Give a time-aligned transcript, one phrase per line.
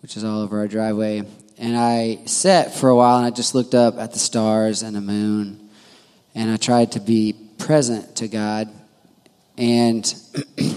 [0.00, 1.22] which is all over our driveway.
[1.58, 4.94] And I sat for a while and I just looked up at the stars and
[4.94, 5.68] the moon.
[6.34, 8.68] And I tried to be present to God.
[9.56, 10.14] And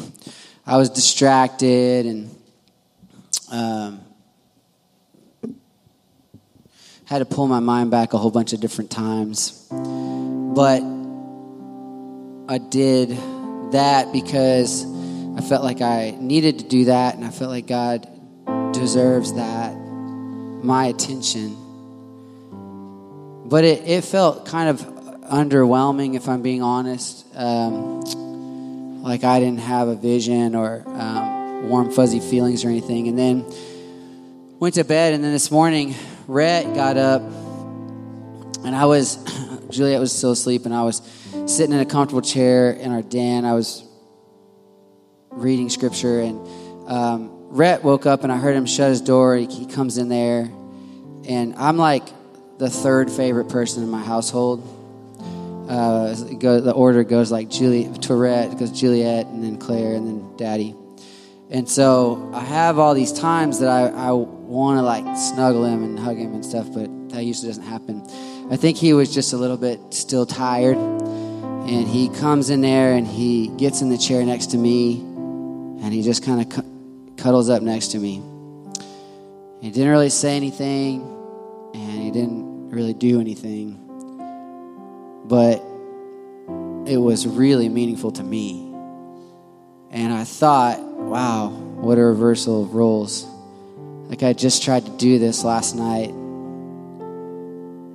[0.65, 2.36] I was distracted and
[3.52, 4.02] um,
[7.06, 9.67] had to pull my mind back a whole bunch of different times.
[9.69, 10.81] But
[12.47, 13.10] I did
[13.74, 14.85] that because
[15.38, 18.08] I felt like I needed to do that, and I felt like God
[18.73, 21.58] deserves that, my attention.
[23.45, 24.82] But it, it felt kind of
[25.23, 27.26] underwhelming, if I'm being honest.
[27.36, 28.02] Um,
[29.02, 33.08] like I didn't have a vision or um, warm, fuzzy feelings or anything.
[33.08, 33.45] And then
[34.59, 35.95] went to bed, and then this morning,
[36.28, 37.22] Rhett got up,
[38.64, 39.17] and I was,
[39.70, 41.02] Juliet was still asleep, and I was
[41.48, 43.44] sitting in a comfortable chair in our den.
[43.44, 43.84] I was
[45.31, 46.48] reading scripture, and
[46.88, 49.36] um, Rhett woke up, and I heard him shut his door.
[49.36, 50.50] He, he comes in there,
[51.28, 52.08] and I'm like
[52.58, 54.66] the third favorite person in my household.
[55.70, 60.75] Uh, the order goes like Juliet, Tourette, goes Juliet, and then Claire, and then Daddy.
[61.50, 65.84] And so I have all these times that I, I want to like snuggle him
[65.84, 68.02] and hug him and stuff, but that usually doesn't happen.
[68.50, 70.78] I think he was just a little bit still tired.
[70.78, 75.02] And he comes in there and he gets in the chair next to me
[75.81, 76.66] and he just kind of
[77.22, 78.22] cuddles up next to me.
[79.61, 81.02] He didn't really say anything
[81.73, 83.78] and he didn't really do anything.
[85.25, 85.58] But
[86.89, 88.73] it was really meaningful to me.
[89.91, 93.28] And I thought, wow, what a reversal of roles.
[94.09, 96.09] Like I just tried to do this last night.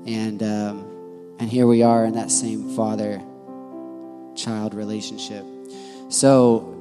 [0.06, 3.20] And, um, and here we are in that same father
[4.36, 5.44] child relationship.
[6.10, 6.75] So,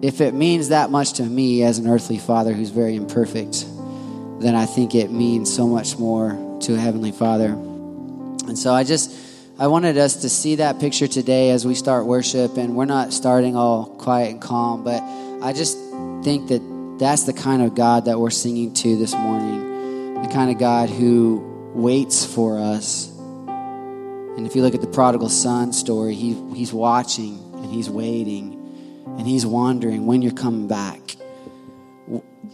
[0.00, 3.66] if it means that much to me as an earthly father who's very imperfect,
[4.40, 7.48] then I think it means so much more to a heavenly father.
[7.48, 9.12] And so I just
[9.58, 13.12] I wanted us to see that picture today as we start worship and we're not
[13.12, 15.02] starting all quiet and calm, but
[15.42, 15.76] I just
[16.22, 20.22] think that that's the kind of God that we're singing to this morning.
[20.22, 23.08] The kind of God who waits for us.
[23.08, 28.57] And if you look at the prodigal son story, he, he's watching and he's waiting
[29.18, 31.00] and he's wondering when you're coming back.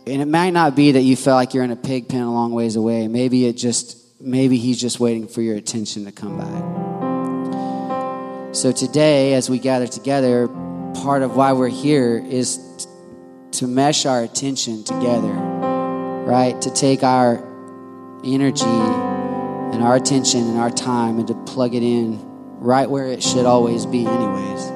[0.06, 2.32] And it might not be that you felt like you're in a pig pen a
[2.32, 3.06] long ways away.
[3.06, 6.64] Maybe it just maybe he's just waiting for your attention to come back.
[8.54, 10.48] So today, as we gather together,
[10.94, 12.58] part of why we're here is
[13.52, 16.60] to mesh our attention together, right?
[16.62, 17.44] To take our
[18.24, 22.20] energy and our attention and our time and to plug it in
[22.58, 24.73] right where it should always be, anyways.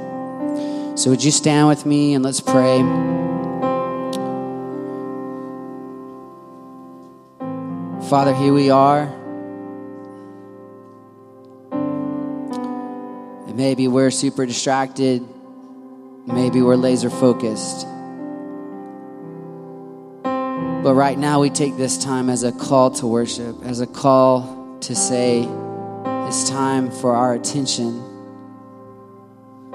[0.98, 2.81] So, would you stand with me and let's pray?
[8.09, 9.03] Father, here we are.
[13.47, 15.25] And maybe we're super distracted.
[16.26, 17.87] Maybe we're laser focused.
[20.25, 24.76] But right now, we take this time as a call to worship, as a call
[24.81, 25.48] to say,
[26.26, 28.07] it's time for our attention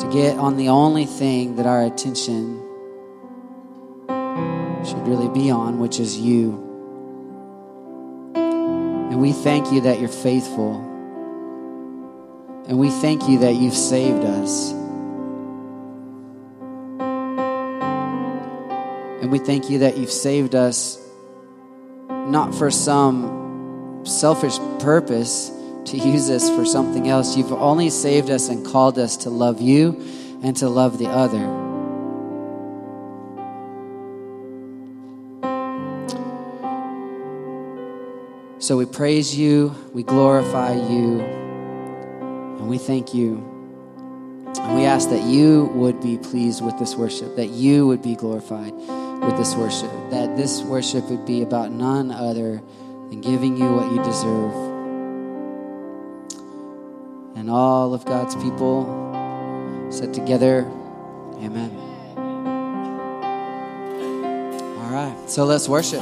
[0.03, 2.59] to get on the only thing that our attention
[4.85, 6.59] should really be on, which is you.
[8.35, 10.81] And we thank you that you're faithful.
[12.67, 14.71] And we thank you that you've saved us.
[19.21, 20.99] And we thank you that you've saved us
[22.09, 25.52] not for some selfish purpose
[25.85, 27.35] to use us for something else.
[27.35, 29.99] You've only saved us and called us to love you
[30.41, 31.61] and to love the other.
[38.59, 43.49] So we praise you, we glorify you, and we thank you.
[44.55, 48.15] And we ask that you would be pleased with this worship, that you would be
[48.15, 52.61] glorified with this worship, that this worship would be about none other
[53.09, 54.72] than giving you what you deserve.
[57.43, 58.85] And all of God's people
[59.89, 60.65] said together,
[61.41, 61.75] Amen.
[64.79, 65.99] All right, so let's worship.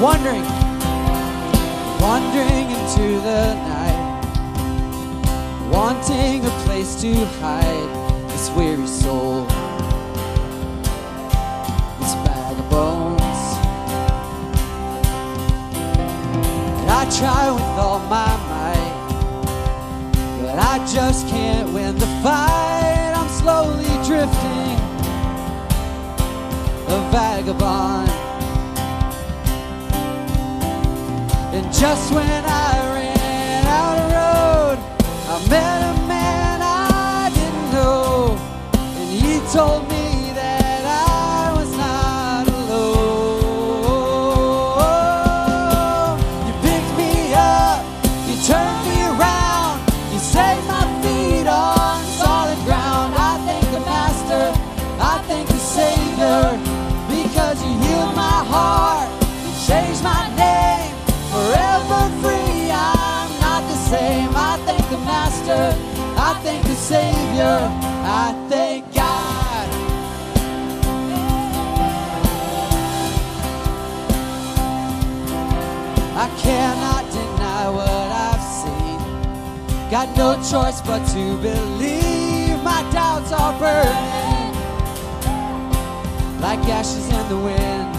[0.00, 0.44] Wandering,
[2.00, 3.75] wandering into the night,
[5.76, 9.44] wanting a place to hide this weary soul,
[12.00, 13.42] this bag of bones.
[16.80, 18.96] And I try with all my might,
[20.40, 23.12] but I just can't win the fight.
[23.14, 24.78] I'm slowly drifting,
[26.88, 28.08] a vagabond.
[31.54, 32.95] And just when I
[35.36, 38.38] I met a man I didn't know,
[38.72, 39.95] and he told me
[67.48, 69.68] I thank God.
[76.24, 79.90] I cannot deny what I've seen.
[79.90, 84.26] Got no choice but to believe my doubts are burning
[86.40, 87.96] like ashes in the wind.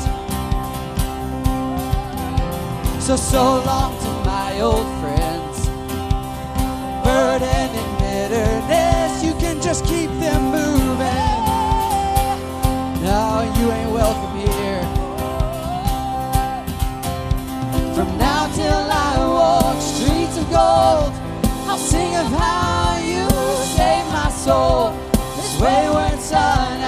[3.01, 5.67] So, so long to my old friends.
[7.03, 11.39] Burden bitterness, you can just keep them moving.
[13.07, 13.23] No,
[13.57, 14.81] you ain't welcome here.
[17.95, 21.11] From now till I walk streets of gold,
[21.69, 23.25] I'll sing of how you
[23.77, 24.91] saved my soul.
[25.35, 26.86] This wayward son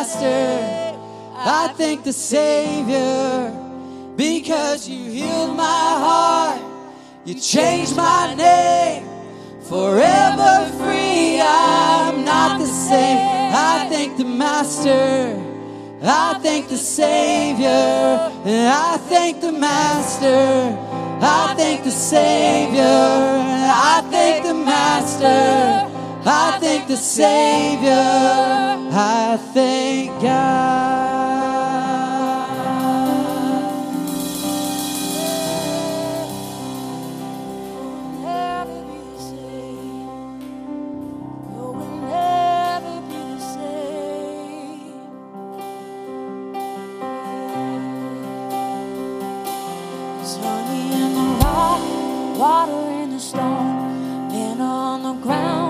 [0.00, 0.96] Master,
[1.36, 3.52] I thank the Savior.
[4.16, 5.62] Because you healed my
[6.06, 6.62] heart,
[7.26, 9.04] you changed my name.
[9.68, 13.18] Forever free, I'm not the same.
[13.52, 15.36] I thank the Master.
[16.02, 17.68] I thank the Savior.
[17.68, 20.78] I thank the Master.
[21.20, 22.80] I thank the Savior.
[22.82, 25.89] I thank the Master.
[26.22, 27.90] I thank the Savior.
[27.92, 31.40] I thank God.
[38.22, 40.06] Never be the same.
[41.56, 45.00] No, we'll never be the same.
[50.20, 51.82] It's honey in the rock,
[52.38, 55.69] water in the stone, manna on the ground.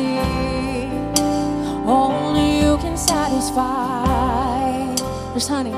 [0.00, 0.86] see.
[1.86, 4.94] Only you can satisfy.
[5.32, 5.76] There's honey.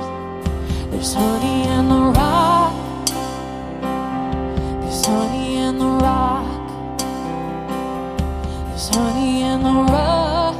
[0.91, 2.75] There's honey in the rock.
[4.81, 6.47] There's honey in the rock.
[8.69, 10.59] There's honey in the rock.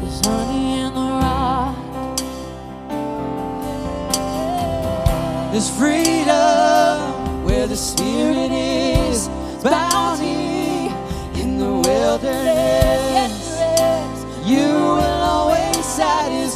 [0.00, 1.76] There's honey in the rock.
[5.52, 8.67] There's freedom where the Spirit is.
[12.22, 13.54] wilderness.
[14.44, 16.47] You will always satisfy.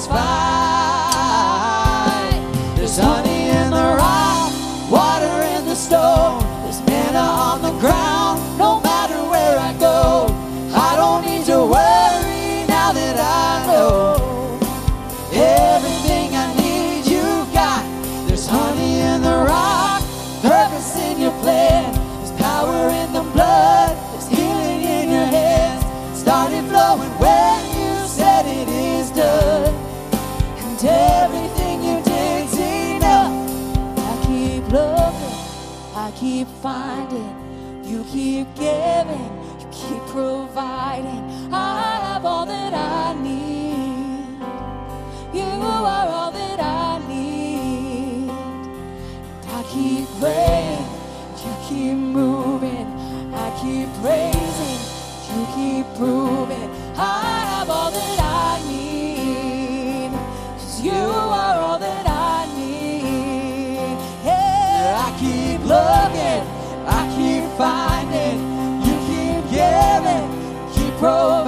[36.72, 37.34] finding.
[37.84, 41.22] You keep giving, you keep providing.
[41.52, 44.38] I have all that I need.
[45.38, 48.30] You are all that I need.
[49.36, 50.86] And I keep praying,
[51.44, 52.88] you keep moving.
[53.44, 54.80] I keep praising,
[55.30, 56.51] you keep proving.
[67.62, 68.36] find it.
[68.84, 70.26] You keep giving,
[70.74, 71.41] keep growing.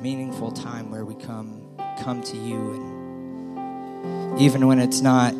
[0.00, 1.62] meaningful time where we come
[2.00, 2.72] come to you.
[2.74, 5.32] And even when it's not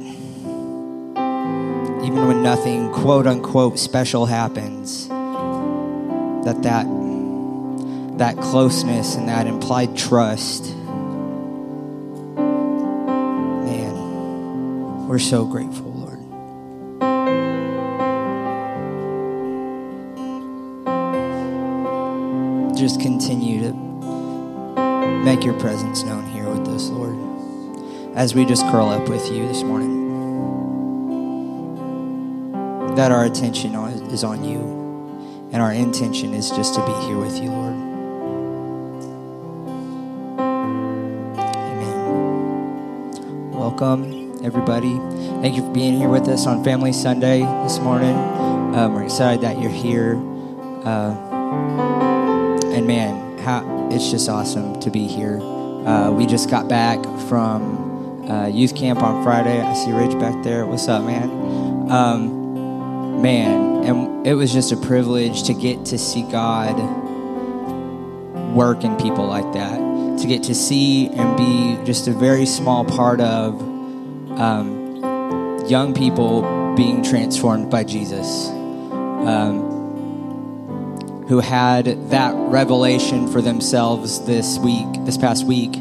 [2.04, 6.86] even when nothing quote unquote special happens that that
[8.18, 10.74] that closeness and that implied trust
[13.64, 16.16] man we're so grateful lord.
[22.76, 23.85] Just continue to
[25.26, 27.16] Make your presence known here with us, Lord,
[28.14, 30.06] as we just curl up with you this morning.
[32.94, 34.60] That our attention is on you,
[35.52, 37.74] and our intention is just to be here with you, Lord.
[41.50, 43.50] Amen.
[43.50, 44.96] Welcome, everybody.
[45.42, 48.14] Thank you for being here with us on Family Sunday this morning.
[48.76, 50.14] Um, we're excited that you're here.
[50.84, 51.16] Uh,
[52.72, 55.40] and man, how, it's just awesome to be here.
[55.40, 59.60] Uh, we just got back from uh, youth camp on Friday.
[59.60, 60.66] I see Rich back there.
[60.66, 61.30] What's up, man?
[61.88, 66.76] Um, man, and it was just a privilege to get to see God
[68.52, 69.78] work in people like that.
[69.78, 73.60] To get to see and be just a very small part of
[74.40, 78.48] um, young people being transformed by Jesus.
[78.48, 79.75] Um,
[81.28, 85.72] who had that revelation for themselves this week, this past week,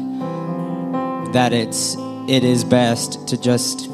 [1.32, 1.96] that it's
[2.28, 3.86] it is best to just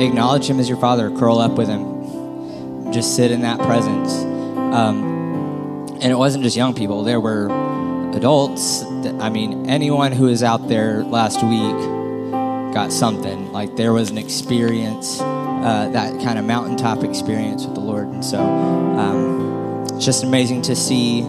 [0.00, 4.14] acknowledge him as your father, curl up with him, just sit in that presence.
[4.14, 7.46] Um, and it wasn't just young people; there were
[8.16, 8.84] adults.
[9.20, 13.52] I mean, anyone who was out there last week got something.
[13.52, 18.24] Like there was an experience, uh, that kind of mountaintop experience with the Lord, and
[18.24, 18.40] so.
[18.40, 19.51] Um,
[20.02, 21.20] it's just amazing to see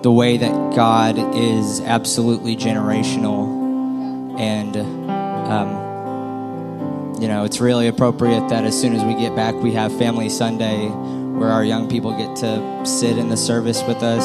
[0.00, 4.40] the way that God is absolutely generational.
[4.40, 5.68] And, um,
[7.20, 10.30] you know, it's really appropriate that as soon as we get back, we have Family
[10.30, 14.24] Sunday where our young people get to sit in the service with us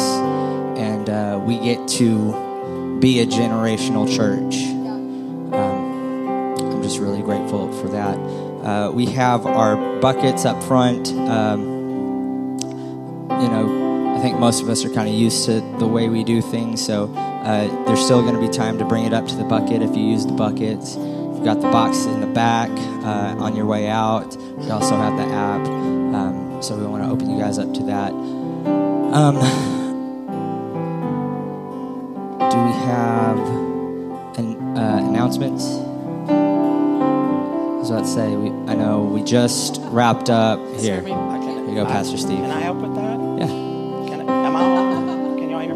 [0.80, 4.56] and uh, we get to be a generational church.
[5.54, 8.18] Um, I'm just really grateful for that.
[8.66, 11.10] Uh, we have our buckets up front.
[11.10, 11.72] Um,
[13.42, 13.81] you know,
[14.22, 16.86] I think most of us are kind of used to the way we do things.
[16.86, 19.82] So uh, there's still going to be time to bring it up to the bucket
[19.82, 20.96] if you use the buckets.
[20.96, 22.70] You've got the box in the back
[23.04, 24.38] uh, on your way out.
[24.38, 25.66] We also have the app.
[25.66, 28.12] Um, so we want to open you guys up to that.
[28.12, 29.40] Um,
[32.52, 33.40] do we have
[34.38, 35.66] an uh, announcements?
[35.66, 36.34] I
[37.80, 41.02] was about to say, we, I know we just wrapped up here.
[41.02, 42.38] Here you go, Pastor Steve.
[42.38, 43.48] Can I help with that?
[43.50, 43.71] Yeah.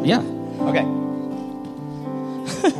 [0.05, 0.21] Yeah.
[0.59, 0.85] Okay.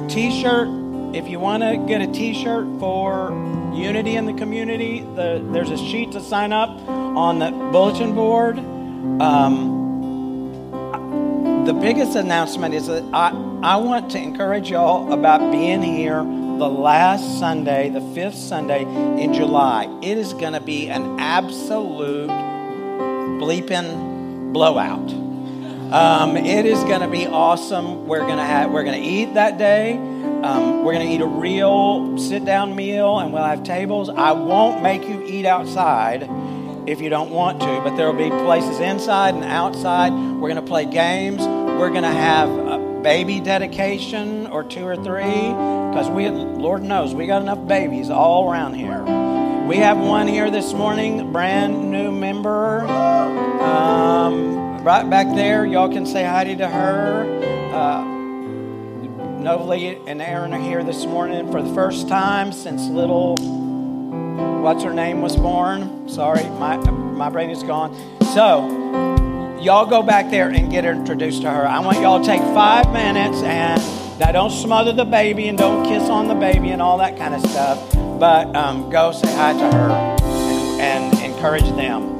[0.13, 0.69] T-shirt.
[1.15, 3.31] If you want to get a T-shirt for
[3.73, 8.59] unity in the community, the, there's a sheet to sign up on the bulletin board.
[8.59, 9.73] Um,
[11.65, 13.29] the biggest announcement is that I,
[13.63, 19.33] I want to encourage y'all about being here the last Sunday, the fifth Sunday in
[19.33, 19.89] July.
[20.03, 22.29] It is going to be an absolute
[23.39, 25.24] bleeping blowout.
[25.91, 28.07] Um, it is going to be awesome.
[28.07, 29.93] We're going to have we're going to eat that day.
[29.95, 34.09] Um, we're going to eat a real sit down meal, and we'll have tables.
[34.09, 36.29] I won't make you eat outside
[36.87, 40.11] if you don't want to, but there will be places inside and outside.
[40.11, 41.41] We're going to play games.
[41.41, 47.13] We're going to have a baby dedication or two or three because we, Lord knows,
[47.13, 49.03] we got enough babies all around here.
[49.67, 52.81] We have one here this morning, brand new member.
[52.81, 57.73] Um, right back there, y'all can say hi to her.
[57.73, 58.03] Uh,
[59.41, 63.35] Novely and Aaron are here this morning for the first time since little,
[64.61, 66.07] what's her name, was born.
[66.07, 67.95] Sorry, my, my brain is gone.
[68.35, 71.67] So, y'all go back there and get introduced to her.
[71.67, 73.81] I want y'all to take five minutes and
[74.19, 77.33] now don't smother the baby and don't kiss on the baby and all that kind
[77.33, 79.89] of stuff, but um, go say hi to her
[80.79, 82.14] and, and encourage them.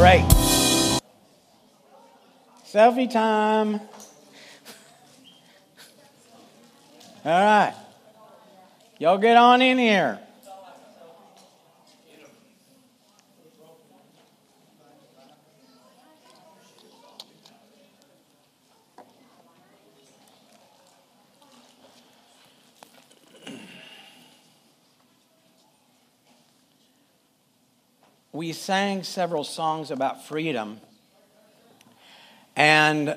[0.00, 0.24] Great.
[2.64, 3.78] Selfie time.
[7.22, 7.74] All right.
[8.98, 10.18] Y'all get on in here.
[28.32, 30.80] We sang several songs about freedom.
[32.54, 33.16] And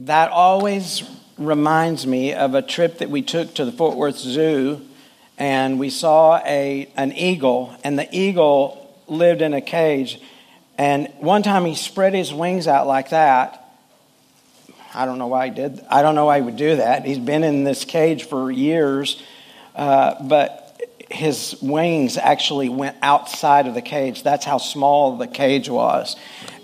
[0.00, 1.02] that always
[1.38, 4.82] reminds me of a trip that we took to the Fort Worth Zoo
[5.38, 10.18] and we saw a, an eagle, and the eagle lived in a cage.
[10.78, 13.62] And one time he spread his wings out like that.
[14.94, 15.84] I don't know why he did.
[15.90, 17.04] I don't know why he would do that.
[17.04, 19.22] He's been in this cage for years,
[19.74, 20.65] uh, but
[21.16, 24.22] his wings actually went outside of the cage.
[24.22, 26.16] That's how small the cage was.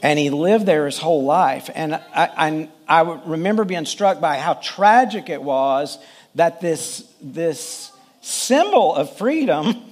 [0.03, 1.71] And he lived there his whole life.
[1.75, 5.99] And I, I, I remember being struck by how tragic it was
[6.35, 9.83] that this, this symbol of freedom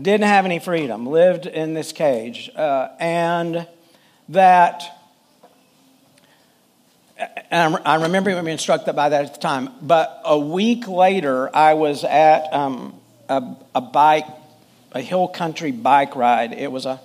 [0.00, 3.66] didn't have any freedom, lived in this cage, uh, and
[4.28, 4.82] that.
[7.50, 9.70] And I remember being struck by that at the time.
[9.80, 14.26] But a week later, I was at um, a, a bike,
[14.92, 16.52] a hill country bike ride.
[16.52, 17.00] It was a,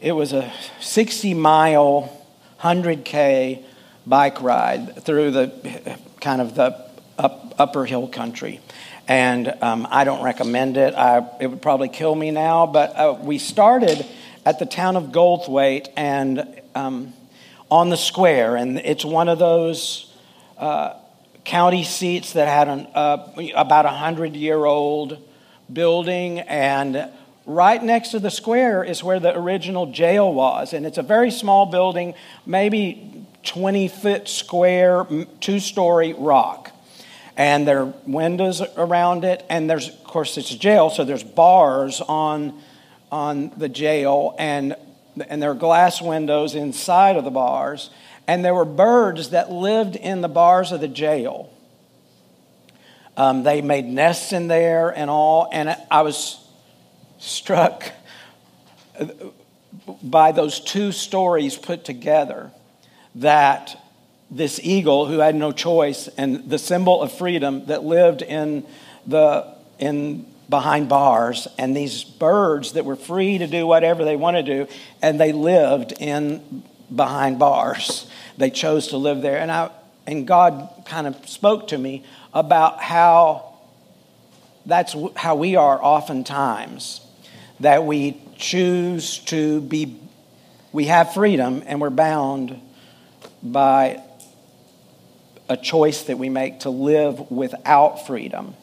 [0.00, 2.26] it was a 60 mile,
[2.60, 3.62] 100k
[4.06, 6.76] bike ride through the kind of the
[7.18, 8.60] up, upper hill country
[9.10, 10.94] and um, I don't recommend it.
[10.94, 14.06] I, it would probably kill me now, but uh, we started
[14.46, 17.12] at the town of Goldthwaite and um,
[17.72, 20.14] on the square, and it's one of those
[20.58, 20.94] uh,
[21.44, 25.18] county seats that had an, uh, about a hundred year old
[25.72, 27.10] building, and
[27.46, 31.30] right next to the square is where the original jail was, and it's a very
[31.30, 32.14] small building,
[32.46, 35.06] maybe 20 foot square,
[35.40, 36.72] two story rock.
[37.36, 41.24] And there are windows around it and there's of course it's a jail so there's
[41.24, 42.60] bars on
[43.10, 44.76] on the jail and
[45.28, 47.88] and there are glass windows inside of the bars
[48.30, 51.52] and there were birds that lived in the bars of the jail.
[53.16, 56.38] Um, they made nests in there and all and i was
[57.18, 57.90] struck
[60.00, 62.52] by those two stories put together
[63.16, 63.76] that
[64.30, 68.64] this eagle who had no choice and the symbol of freedom that lived in
[69.08, 74.36] the in behind bars and these birds that were free to do whatever they want
[74.36, 74.68] to do
[75.02, 76.62] and they lived in
[76.94, 79.70] behind bars they chose to live there and i
[80.06, 83.54] and god kind of spoke to me about how
[84.66, 87.00] that's how we are oftentimes
[87.60, 90.00] that we choose to be
[90.72, 92.60] we have freedom and we're bound
[93.42, 94.02] by
[95.48, 98.54] a choice that we make to live without freedom.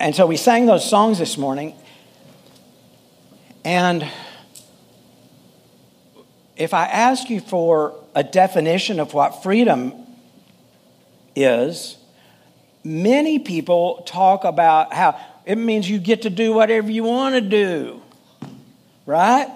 [0.00, 1.74] And so we sang those songs this morning.
[3.64, 4.08] And
[6.56, 9.92] if I ask you for a definition of what freedom
[11.34, 11.96] is,
[12.82, 17.40] many people talk about how it means you get to do whatever you want to
[17.40, 18.02] do,
[19.04, 19.48] right?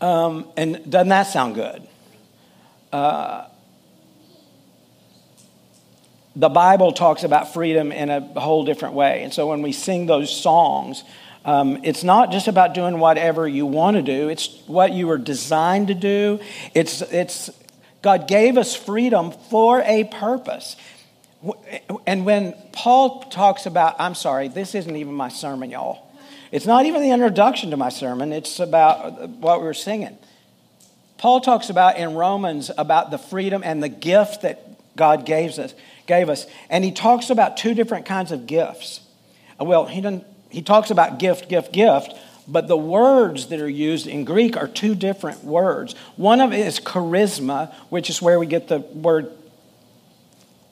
[0.00, 1.86] Um, and doesn't that sound good?
[2.92, 3.46] Uh,
[6.34, 9.22] the Bible talks about freedom in a whole different way.
[9.24, 11.02] And so when we sing those songs,
[11.48, 15.16] um, it's not just about doing whatever you want to do, it's what you were
[15.16, 16.40] designed to do.
[16.74, 17.48] It's, it's,
[18.02, 20.76] God gave us freedom for a purpose.
[22.06, 26.12] And when Paul talks about, I'm sorry, this isn't even my sermon, y'all.
[26.52, 30.18] It's not even the introduction to my sermon, it's about what we were singing.
[31.16, 35.72] Paul talks about in Romans about the freedom and the gift that God gave us
[36.06, 36.46] gave us.
[36.68, 39.00] And he talks about two different kinds of gifts.
[39.58, 42.14] Well, he, doesn't, he talks about gift, gift, gift,
[42.46, 45.94] but the words that are used in Greek are two different words.
[46.16, 49.30] One of it is charisma, which is where we get the word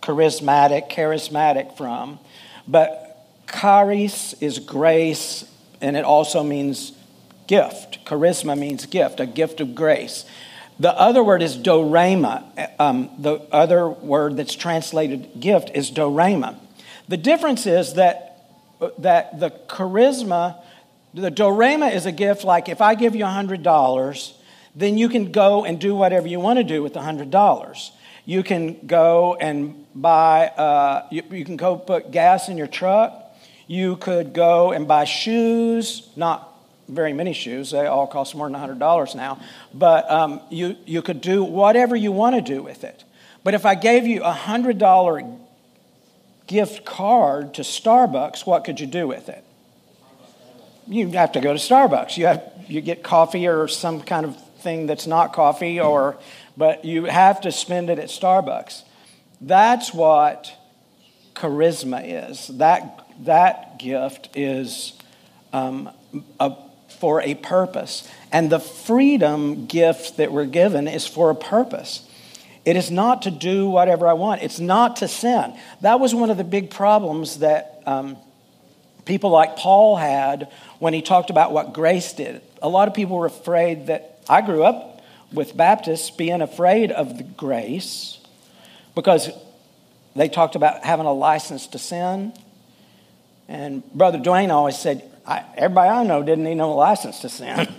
[0.03, 2.19] charismatic, charismatic from.
[2.67, 5.45] But charis is grace,
[5.81, 6.93] and it also means
[7.47, 8.05] gift.
[8.05, 10.25] Charisma means gift, a gift of grace.
[10.79, 12.45] The other word is dorema.
[12.79, 16.57] Um, the other word that's translated gift is dorema.
[17.09, 18.26] The difference is that,
[18.99, 20.63] that the charisma,
[21.15, 24.33] the dorema is a gift like if I give you $100,
[24.75, 27.91] then you can go and do whatever you want to do with the $100.
[28.27, 33.23] You can go and buy, uh, you, you can go put gas in your truck.
[33.67, 36.53] You could go and buy shoes, not
[36.89, 37.71] very many shoes.
[37.71, 39.41] They all cost more than $100 now.
[39.73, 43.05] But um, you, you could do whatever you want to do with it.
[43.43, 45.39] But if I gave you a $100
[46.47, 49.45] gift card to Starbucks, what could you do with it?
[50.87, 52.17] You have to go to Starbucks.
[52.17, 56.17] You, have, you get coffee or some kind of thing that's not coffee, or,
[56.57, 58.83] but you have to spend it at Starbucks.
[59.41, 60.53] That's what
[61.35, 62.49] charisma is.
[62.49, 64.93] That, that gift is
[65.53, 65.91] um,
[66.39, 66.57] a
[66.99, 68.09] for a purpose.
[68.33, 72.06] And the freedom gift that we're given is for a purpose.
[72.67, 75.57] It is not to do whatever I want, it's not to sin.
[75.83, 78.17] That was one of the big problems that um,
[79.05, 80.51] people like Paul had
[80.81, 82.43] when he talked about what grace did.
[82.61, 85.01] A lot of people were afraid that I grew up
[85.33, 88.19] with Baptists being afraid of the grace
[88.97, 89.31] because
[90.17, 92.33] they talked about having a license to sin.
[93.47, 97.73] And Brother Dwayne always said, I, everybody I know didn't need no license to sin.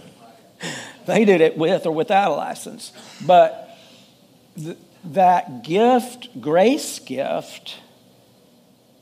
[1.08, 2.94] they did it with or without a license.
[3.26, 3.67] But
[4.58, 7.78] th- that gift, grace gift,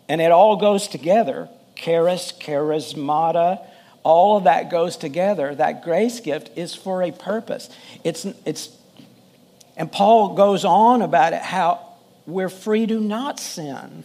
[0.07, 3.65] and it all goes together charis, charismata,
[4.03, 5.53] all of that goes together.
[5.53, 7.69] That grace gift is for a purpose.
[8.03, 8.75] It's, it's,
[9.75, 11.85] and Paul goes on about it how
[12.25, 14.03] we're free to not sin.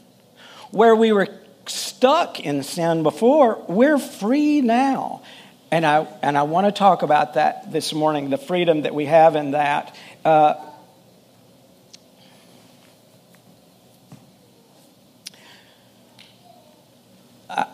[0.71, 1.29] Where we were
[1.67, 5.23] stuck in sin before, we're free now.
[5.71, 9.07] And I, and I want to talk about that this morning, the freedom that we
[9.07, 9.95] have in that.
[10.25, 10.55] Uh,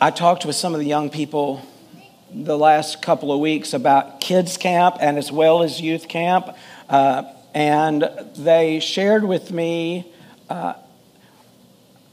[0.00, 1.62] I talked with some of the young people
[2.32, 6.48] the last couple of weeks about kids camp and as well as youth camp,
[6.88, 10.10] uh, and they shared with me.
[10.48, 10.74] Uh,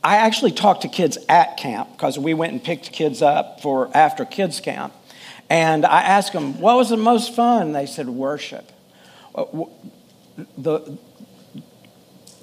[0.03, 3.89] I actually talked to kids at camp because we went and picked kids up for
[3.95, 4.93] after kids camp,
[5.49, 7.71] and I asked them what was the most fun.
[7.71, 8.71] They said worship.
[9.33, 9.45] Uh,
[10.57, 10.97] the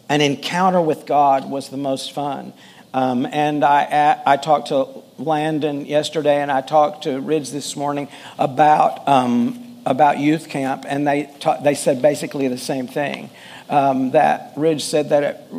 [0.09, 2.53] an encounter with God was the most fun.
[2.93, 8.09] Um, and I, I talked to Landon yesterday, and I talked to Ridge this morning
[8.39, 13.31] about um, about youth camp, and they ta- they said basically the same thing.
[13.69, 15.51] Um, that Ridge said that at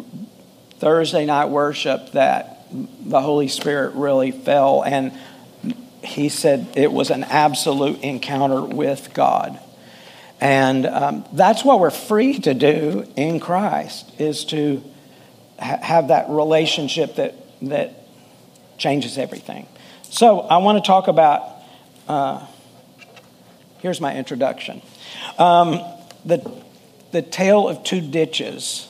[0.79, 5.13] Thursday night worship, that the Holy Spirit really fell, and
[6.03, 9.59] he said it was an absolute encounter with God.
[10.39, 14.83] And um, that's what we're free to do in Christ is to
[15.59, 18.00] ha- have that relationship that, that
[18.81, 19.67] changes everything.
[20.03, 21.43] So I want to talk about,
[22.07, 22.45] uh,
[23.79, 24.81] here's my introduction.
[25.37, 25.79] Um,
[26.25, 26.51] the,
[27.11, 28.87] the tale of two ditches.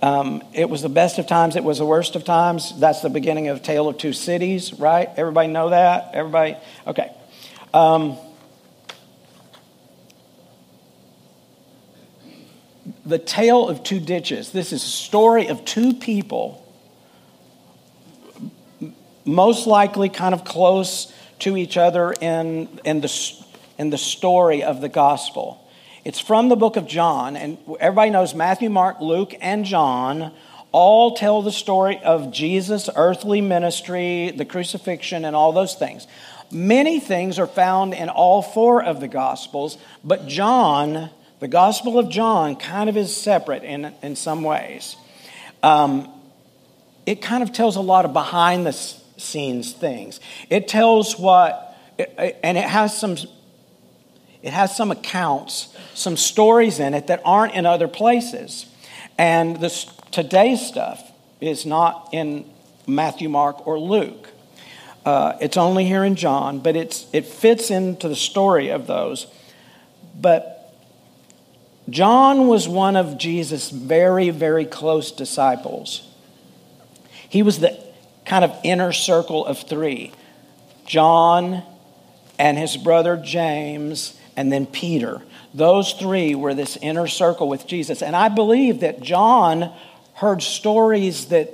[0.00, 2.78] Um, it was the best of times, it was the worst of times.
[2.78, 5.08] That's the beginning of Tale of Two Cities, right?
[5.16, 6.10] Everybody know that?
[6.14, 6.56] Everybody?
[6.86, 7.12] Okay.
[7.74, 8.16] Um,
[13.04, 14.52] the tale of two ditches.
[14.52, 16.65] This is a story of two people,
[19.26, 23.44] most likely kind of close to each other in, in, the,
[23.78, 25.62] in the story of the gospel.
[26.04, 30.32] It's from the book of John, and everybody knows Matthew, Mark, Luke, and John
[30.72, 36.06] all tell the story of Jesus' earthly ministry, the crucifixion, and all those things.
[36.50, 42.08] Many things are found in all four of the gospels, but John the Gospel of
[42.08, 44.96] John kind of is separate in, in some ways.
[45.62, 46.10] Um,
[47.04, 48.72] it kind of tells a lot of behind the
[49.16, 50.20] scenes things.
[50.50, 53.16] It tells what, and it has some,
[54.42, 58.66] it has some accounts, some stories in it that aren't in other places.
[59.18, 61.02] And this today's stuff
[61.40, 62.44] is not in
[62.86, 64.28] Matthew, Mark, or Luke.
[65.04, 69.26] Uh, it's only here in John, but it's, it fits into the story of those.
[70.20, 70.74] But
[71.88, 76.08] John was one of Jesus' very, very close disciples.
[77.28, 77.85] He was the
[78.26, 80.12] kind of inner circle of three
[80.84, 81.62] John
[82.38, 85.22] and his brother James, and then Peter.
[85.54, 88.02] Those three were this inner circle with Jesus.
[88.02, 89.72] And I believe that John
[90.14, 91.48] heard stories that,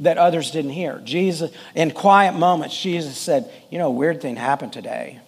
[0.00, 1.00] that others didn't hear.
[1.02, 5.20] Jesus, in quiet moments, Jesus said, You know, a weird thing happened today.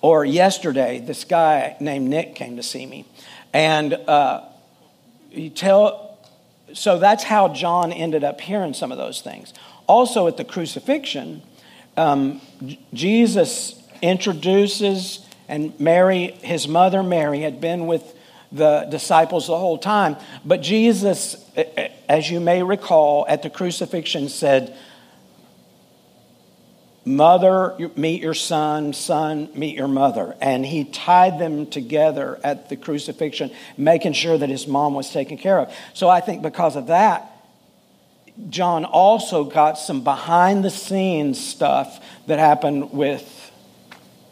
[0.00, 3.06] Or yesterday, this guy named Nick came to see me.
[3.52, 4.42] And uh,
[5.30, 6.05] you tell,
[6.72, 9.54] so that's how John ended up hearing some of those things.
[9.86, 11.42] Also, at the crucifixion,
[11.96, 12.40] um,
[12.92, 18.14] Jesus introduces, and Mary, his mother Mary, had been with
[18.52, 20.16] the disciples the whole time.
[20.44, 21.36] But Jesus,
[22.08, 24.76] as you may recall, at the crucifixion said,
[27.06, 30.36] Mother, meet your son, son, meet your mother.
[30.40, 35.38] And he tied them together at the crucifixion, making sure that his mom was taken
[35.38, 35.72] care of.
[35.94, 37.30] So I think because of that,
[38.50, 43.52] John also got some behind the scenes stuff that happened with,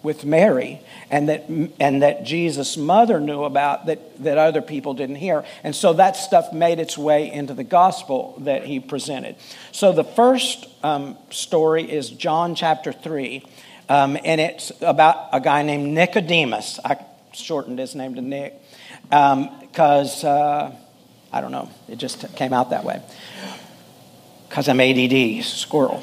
[0.02, 0.80] with Mary
[1.14, 1.44] and that,
[1.78, 5.44] and that Jesus' mother knew about that, that other people didn't hear.
[5.62, 9.36] And so that stuff made its way into the gospel that he presented.
[9.70, 13.46] So the first um, story is John chapter 3,
[13.88, 16.80] um, and it's about a guy named Nicodemus.
[16.84, 16.96] I
[17.32, 18.60] shortened his name to Nick
[19.04, 20.72] because, um, uh,
[21.32, 23.00] I don't know, it just came out that way.
[24.48, 26.02] Because I'm ADD, squirrel.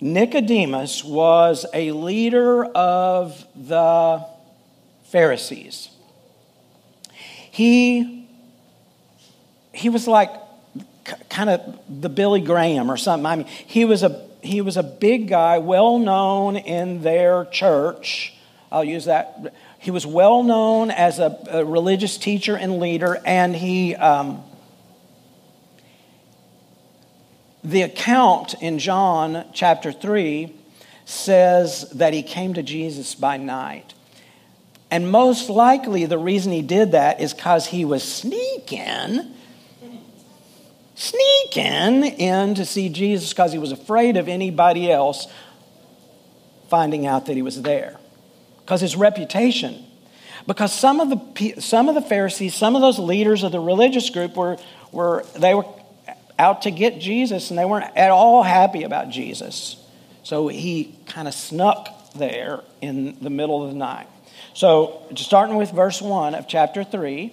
[0.00, 4.26] Nicodemus was a leader of the
[5.04, 5.90] Pharisees.
[7.50, 8.28] He,
[9.72, 10.30] he was like
[11.30, 13.26] kind of the Billy Graham or something.
[13.26, 18.34] I mean, he was a, he was a big guy, well known in their church.
[18.70, 19.54] I'll use that.
[19.78, 23.94] He was well known as a, a religious teacher and leader, and he.
[23.94, 24.42] Um,
[27.66, 30.54] the account in John chapter 3
[31.04, 33.92] says that he came to Jesus by night.
[34.88, 39.34] And most likely, the reason he did that is because he was sneaking,
[40.94, 45.26] sneaking in to see Jesus because he was afraid of anybody else
[46.70, 47.98] finding out that he was there.
[48.60, 49.84] Because his reputation.
[50.46, 54.08] Because some of the some of the Pharisees, some of those leaders of the religious
[54.10, 54.56] group were
[54.92, 55.64] were they were
[56.38, 59.76] out to get Jesus and they weren't at all happy about Jesus.
[60.22, 64.08] So he kind of snuck there in the middle of the night.
[64.54, 67.32] So, starting with verse 1 of chapter 3.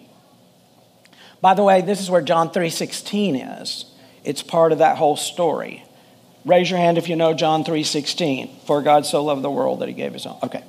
[1.41, 3.85] By the way, this is where John 3:16 is.
[4.23, 5.83] It's part of that whole story.
[6.45, 8.49] Raise your hand if you know John 3:16.
[8.65, 10.37] For God so loved the world that he gave his own.
[10.43, 10.63] Okay.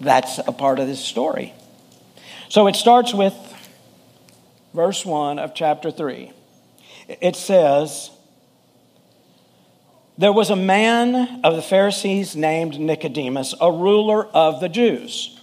[0.00, 1.54] That's a part of this story.
[2.48, 3.34] So it starts with
[4.74, 6.32] verse 1 of chapter 3.
[7.20, 8.10] It says,
[10.16, 15.40] There was a man of the Pharisees named Nicodemus, a ruler of the Jews.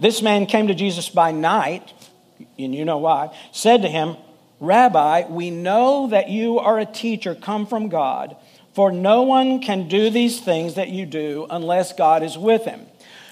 [0.00, 1.92] This man came to Jesus by night,
[2.58, 4.16] and you know why, said to him,
[4.60, 8.36] Rabbi, we know that you are a teacher come from God,
[8.74, 12.86] for no one can do these things that you do unless God is with him.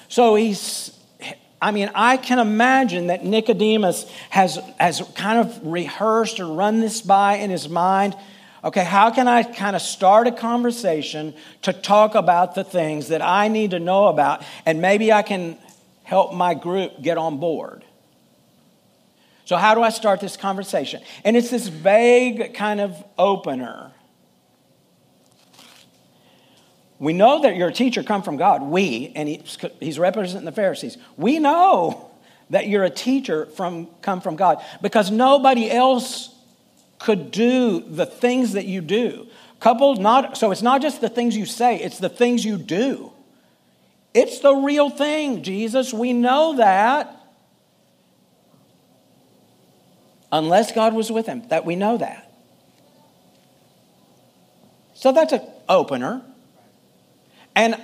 [0.09, 0.96] So he's,
[1.61, 7.01] I mean, I can imagine that Nicodemus has, has kind of rehearsed or run this
[7.01, 8.15] by in his mind.
[8.63, 13.23] Okay, how can I kind of start a conversation to talk about the things that
[13.23, 14.45] I need to know about?
[14.67, 15.57] And maybe I can
[16.03, 17.85] help my group get on board.
[19.45, 21.01] So, how do I start this conversation?
[21.25, 23.93] And it's this vague kind of opener.
[26.99, 28.63] We know that your teacher come from God.
[28.63, 30.97] We, and he's representing the Pharisees.
[31.17, 32.11] We know
[32.51, 36.35] that you're a teacher from come from God because nobody else
[36.99, 39.27] could do the things that you do.
[39.61, 43.13] Coupled not so it's not just the things you say, it's the things you do.
[44.15, 45.93] It's the real thing, Jesus.
[45.93, 47.13] We know that.
[50.33, 52.33] Unless God was with him, that we know that.
[54.95, 56.23] So that's an opener.
[57.57, 57.83] And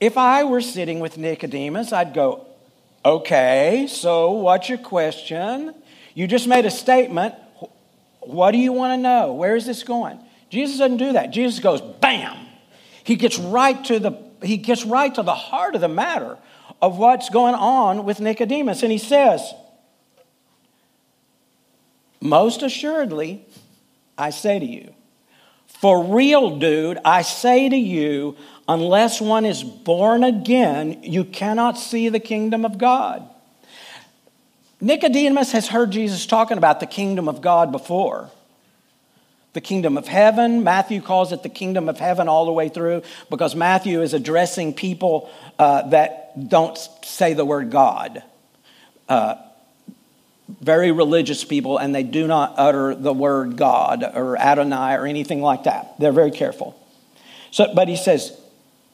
[0.00, 2.46] if I were sitting with Nicodemus, I'd go,
[3.04, 5.74] okay, so what's your question?
[6.14, 7.34] You just made a statement.
[8.20, 9.34] What do you want to know?
[9.34, 10.18] Where is this going?
[10.48, 11.30] Jesus doesn't do that.
[11.30, 12.36] Jesus goes, bam.
[13.04, 16.36] He gets right to the he gets right to the heart of the matter
[16.82, 18.82] of what's going on with Nicodemus.
[18.82, 19.54] And he says,
[22.20, 23.46] Most assuredly,
[24.18, 24.94] I say to you,
[25.84, 32.08] for real, dude, I say to you, unless one is born again, you cannot see
[32.08, 33.28] the kingdom of God.
[34.80, 38.30] Nicodemus has heard Jesus talking about the kingdom of God before
[39.52, 40.64] the kingdom of heaven.
[40.64, 44.72] Matthew calls it the kingdom of heaven all the way through because Matthew is addressing
[44.72, 48.22] people uh, that don't say the word God.
[49.06, 49.34] Uh,
[50.48, 55.40] very religious people, and they do not utter the word God or Adonai or anything
[55.40, 55.98] like that.
[55.98, 56.78] They're very careful.
[57.50, 58.38] So, but he says,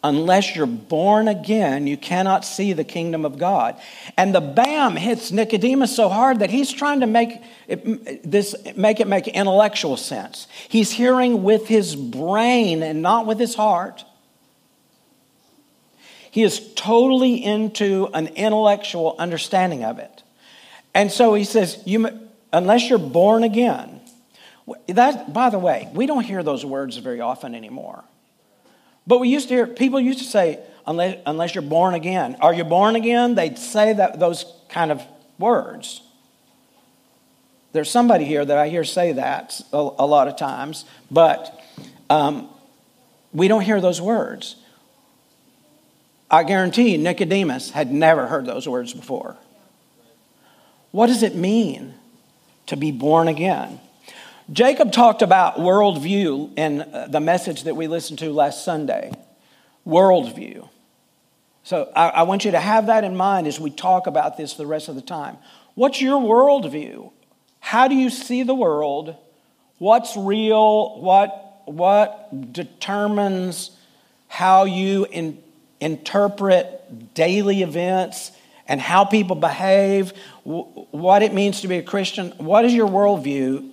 [0.02, 3.80] unless you're born again, you cannot see the kingdom of God.
[4.16, 9.00] And the bam hits Nicodemus so hard that he's trying to make it, this make
[9.00, 10.46] it make intellectual sense.
[10.68, 14.04] He's hearing with his brain and not with his heart.
[16.30, 20.19] He is totally into an intellectual understanding of it.
[20.94, 22.08] And so he says, you,
[22.52, 24.00] unless you're born again,
[24.88, 28.04] that, by the way, we don't hear those words very often anymore.
[29.06, 32.36] But we used to hear, people used to say, unless, unless you're born again.
[32.40, 33.34] Are you born again?
[33.34, 35.02] They'd say that, those kind of
[35.38, 36.02] words.
[37.72, 41.60] There's somebody here that I hear say that a, a lot of times, but
[42.08, 42.48] um,
[43.32, 44.56] we don't hear those words.
[46.30, 49.36] I guarantee Nicodemus had never heard those words before.
[50.90, 51.94] What does it mean
[52.66, 53.80] to be born again?
[54.52, 59.12] Jacob talked about worldview in uh, the message that we listened to last Sunday.
[59.86, 60.68] Worldview.
[61.62, 64.54] So I, I, want you to have that in mind as we talk about this
[64.54, 65.36] the rest of the time.
[65.74, 67.12] What's your worldview?
[67.60, 69.14] How do you see the world?
[69.78, 70.98] What's real?
[70.98, 73.70] What, what determines
[74.26, 75.40] how you in,
[75.80, 78.32] interpret daily events
[78.66, 80.12] and how people behave?
[80.50, 82.30] What it means to be a Christian?
[82.38, 83.70] What does your worldview?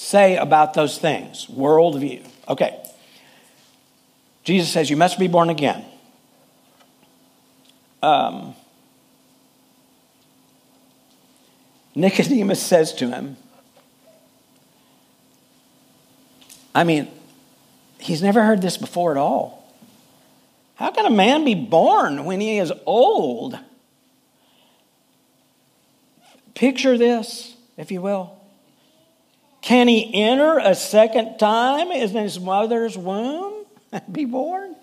[0.00, 1.46] say about those things?
[1.46, 2.26] Worldview.
[2.48, 2.82] Okay.
[4.44, 5.84] Jesus says, You must be born again.
[8.02, 8.54] Um,
[11.94, 13.36] Nicodemus says to him,
[16.74, 17.08] I mean,
[17.98, 19.58] he's never heard this before at all.
[20.76, 23.58] How can a man be born when he is old?
[26.60, 28.38] Picture this, if you will.
[29.62, 34.76] Can he enter a second time in his mother's womb and be born?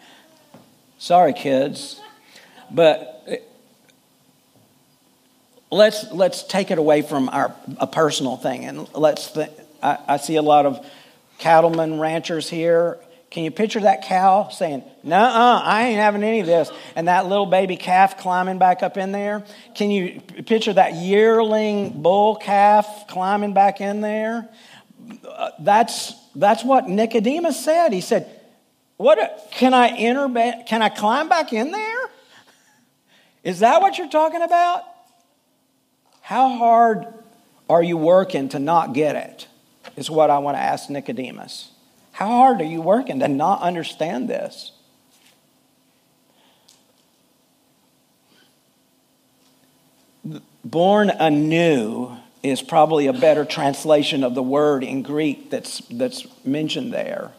[0.97, 2.01] Sorry, kids,
[2.71, 3.35] but uh,
[5.69, 9.33] let's let's take it away from our a personal thing and let's.
[9.33, 9.51] Th-
[9.83, 10.83] I, I see a lot of
[11.37, 12.97] cattlemen, ranchers here.
[13.29, 17.27] Can you picture that cow saying, "Nuh-uh, I ain't having any of this," and that
[17.27, 19.43] little baby calf climbing back up in there?
[19.75, 24.47] Can you picture that yearling bull calf climbing back in there?
[25.27, 27.91] Uh, that's that's what Nicodemus said.
[27.91, 28.29] He said,
[28.95, 30.29] "What can I enter?
[30.65, 32.09] Can I climb back in there?
[33.43, 34.83] Is that what you're talking about?
[36.21, 37.07] How hard
[37.69, 39.47] are you working to not get it?"
[39.97, 41.71] Is what I want to ask Nicodemus.
[42.17, 44.71] How hard are you working to not understand this?
[50.65, 56.91] Born anew is probably a better translation of the word in Greek that's, that's mentioned
[56.91, 57.33] there.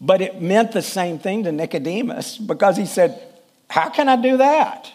[0.00, 3.22] But it meant the same thing to Nicodemus because he said,
[3.70, 4.90] How can I do that?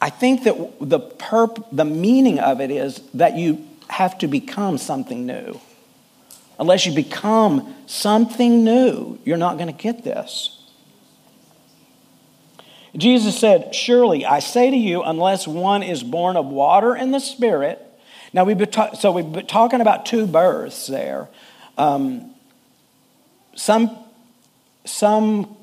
[0.00, 4.78] I think that the, perp, the meaning of it is that you have to become
[4.78, 5.60] something new.
[6.58, 10.58] Unless you become something new, you're not going to get this.
[12.96, 17.20] Jesus said, Surely I say to you, unless one is born of water and the
[17.20, 17.84] Spirit.
[18.32, 21.28] Now, we've been ta- so we've been talking about two births there.
[21.76, 22.34] Um,
[23.54, 23.96] some,
[24.84, 25.56] some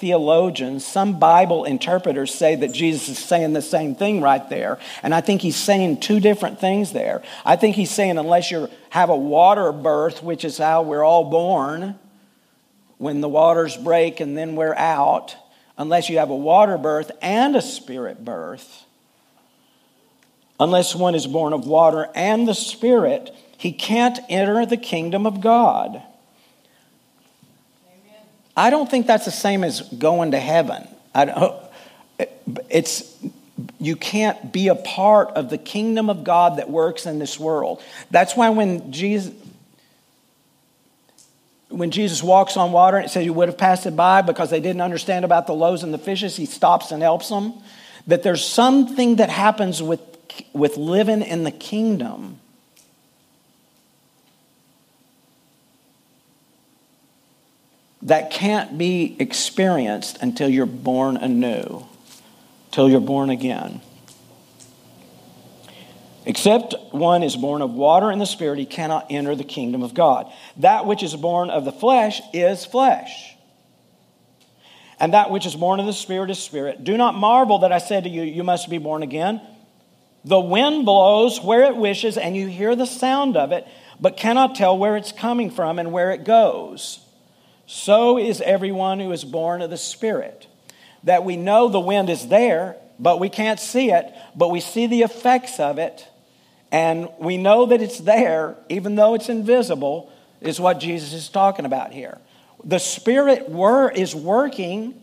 [0.00, 4.78] theologians, some Bible interpreters say that Jesus is saying the same thing right there.
[5.02, 7.22] And I think he's saying two different things there.
[7.44, 11.30] I think he's saying, unless you have a water birth, which is how we're all
[11.30, 11.98] born,
[12.96, 15.36] when the waters break and then we're out,
[15.78, 18.84] unless you have a water birth and a spirit birth,
[20.58, 25.40] unless one is born of water and the spirit, he can't enter the kingdom of
[25.40, 26.02] God.
[28.60, 30.86] I don't think that's the same as going to heaven.
[32.68, 33.16] it's,
[33.78, 37.82] you can't be a part of the kingdom of God that works in this world.
[38.10, 39.32] That's why when Jesus,
[41.70, 44.60] when Jesus walks on water, it says you would have passed it by because they
[44.60, 46.36] didn't understand about the loaves and the fishes.
[46.36, 47.54] He stops and helps them.
[48.08, 50.02] That there's something that happens with,
[50.52, 52.40] with living in the kingdom
[58.02, 61.86] that can't be experienced until you're born anew,
[62.70, 63.80] till you're born again.
[66.26, 69.94] Except one is born of water and the Spirit, he cannot enter the kingdom of
[69.94, 70.30] God.
[70.58, 73.34] That which is born of the flesh is flesh.
[74.98, 76.84] And that which is born of the Spirit is spirit.
[76.84, 79.40] Do not marvel that I said to you, You must be born again.
[80.24, 83.66] The wind blows where it wishes, and you hear the sound of it,
[83.98, 87.00] but cannot tell where it's coming from and where it goes.
[87.72, 90.48] So is everyone who is born of the Spirit.
[91.04, 94.88] That we know the wind is there, but we can't see it, but we see
[94.88, 96.04] the effects of it,
[96.72, 101.64] and we know that it's there, even though it's invisible, is what Jesus is talking
[101.64, 102.18] about here.
[102.64, 105.00] The Spirit were, is working.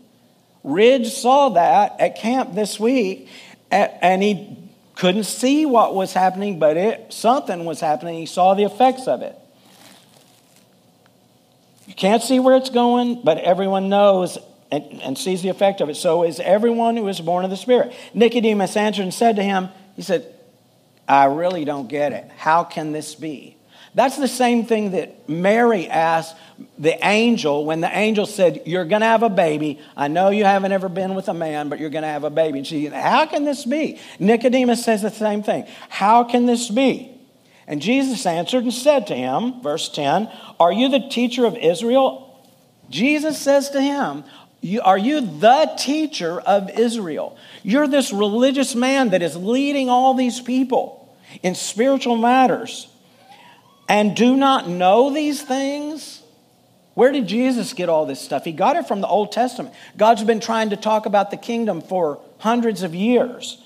[0.61, 3.29] Ridge saw that at camp this week,
[3.71, 4.57] and he
[4.95, 8.15] couldn't see what was happening, but it, something was happening.
[8.15, 9.37] He saw the effects of it.
[11.87, 14.37] You can't see where it's going, but everyone knows
[14.69, 15.95] and, and, sees the effect of it.
[15.95, 17.93] So is everyone who is born of the Spirit.
[18.13, 20.27] Nicodemus answered and said to him, He said,
[21.07, 22.29] I really don't get it.
[22.35, 23.55] How can this be?
[23.95, 26.35] That's the same thing that Mary asked
[26.77, 29.79] the angel when the angel said, You're going to have a baby.
[29.95, 32.29] I know you haven't ever been with a man, but you're going to have a
[32.29, 32.59] baby.
[32.59, 33.99] And she said, How can this be?
[34.19, 35.65] Nicodemus says the same thing.
[35.87, 37.16] How can this be?
[37.67, 42.23] And Jesus answered and said to him, verse 10, Are you the teacher of Israel?
[42.89, 44.23] Jesus says to him,
[44.81, 47.37] Are you the teacher of Israel?
[47.63, 51.13] You're this religious man that is leading all these people
[51.43, 52.87] in spiritual matters
[53.89, 56.21] and do not know these things?
[56.93, 58.43] Where did Jesus get all this stuff?
[58.43, 59.75] He got it from the Old Testament.
[59.97, 63.61] God's been trying to talk about the kingdom for hundreds of years.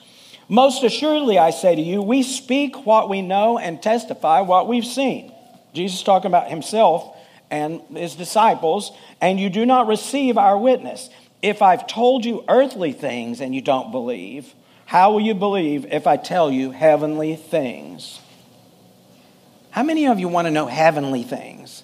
[0.51, 4.85] Most assuredly, I say to you, we speak what we know and testify what we've
[4.85, 5.31] seen.
[5.73, 7.15] Jesus talking about himself
[7.49, 8.91] and his disciples,
[9.21, 11.09] and you do not receive our witness.
[11.41, 16.05] If I've told you earthly things and you don't believe, how will you believe if
[16.05, 18.19] I tell you heavenly things?
[19.69, 21.81] How many of you want to know heavenly things?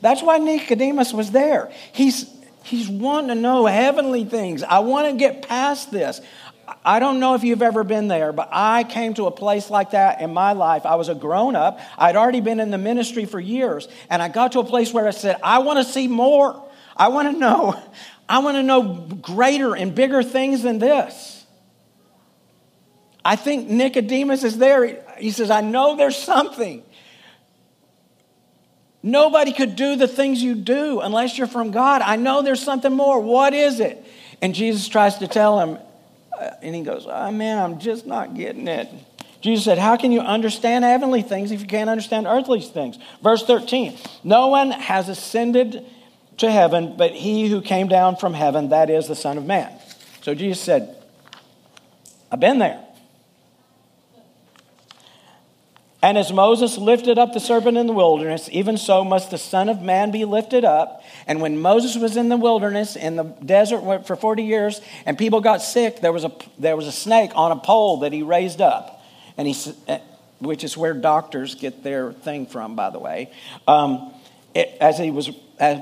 [0.00, 1.72] That's why Nicodemus was there.
[1.92, 2.28] He's,
[2.64, 4.64] he's wanting to know heavenly things.
[4.64, 6.20] I want to get past this.
[6.84, 9.92] I don't know if you've ever been there, but I came to a place like
[9.92, 10.86] that in my life.
[10.86, 11.80] I was a grown up.
[11.96, 15.06] I'd already been in the ministry for years, and I got to a place where
[15.06, 16.62] I said, I want to see more.
[16.96, 17.80] I want to know.
[18.28, 18.82] I want to know
[19.22, 21.46] greater and bigger things than this.
[23.24, 25.04] I think Nicodemus is there.
[25.18, 26.82] He says, I know there's something.
[29.02, 32.02] Nobody could do the things you do unless you're from God.
[32.02, 33.20] I know there's something more.
[33.20, 34.04] What is it?
[34.42, 35.78] And Jesus tries to tell him,
[36.38, 38.88] Uh, and he goes, Oh man, I'm just not getting it.
[39.40, 42.98] Jesus said, How can you understand heavenly things if you can't understand earthly things?
[43.22, 45.84] Verse 13 No one has ascended
[46.38, 49.72] to heaven but he who came down from heaven, that is the Son of Man.
[50.22, 50.96] So Jesus said,
[52.30, 52.84] I've been there.
[56.00, 59.68] And as Moses lifted up the serpent in the wilderness, even so must the Son
[59.68, 61.02] of Man be lifted up.
[61.26, 65.40] And when Moses was in the wilderness, in the desert for 40 years, and people
[65.40, 68.60] got sick, there was a, there was a snake on a pole that he raised
[68.60, 69.02] up.
[69.36, 69.98] And he, eh,
[70.38, 73.32] which is where doctors get their thing from, by the way.
[73.66, 74.14] Um,
[74.54, 75.80] it, as he was, as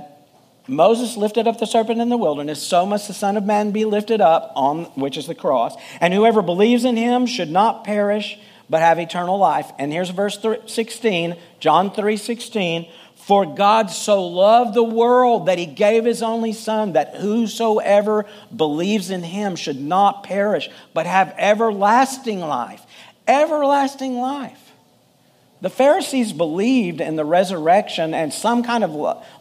[0.67, 3.85] Moses lifted up the serpent in the wilderness, so must the Son of Man be
[3.85, 5.77] lifted up, on which is the cross.
[6.01, 8.39] And whoever believes in him should not perish
[8.69, 9.71] but have eternal life.
[9.79, 12.87] And here's verse 16, John 3 16.
[13.27, 19.11] For God so loved the world that he gave his only Son, that whosoever believes
[19.11, 22.83] in him should not perish, but have everlasting life.
[23.27, 24.67] Everlasting life.
[25.61, 28.93] The Pharisees believed in the resurrection and some kind of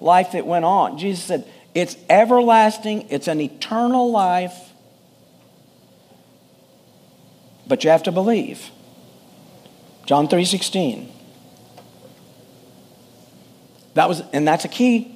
[0.01, 0.97] life that went on.
[0.97, 4.57] Jesus said, It's everlasting, it's an eternal life,
[7.67, 8.71] but you have to believe.
[10.05, 11.09] John 3:16.
[13.95, 15.11] That was and that's a key.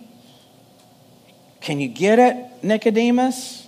[1.61, 3.67] Can you get it, Nicodemus?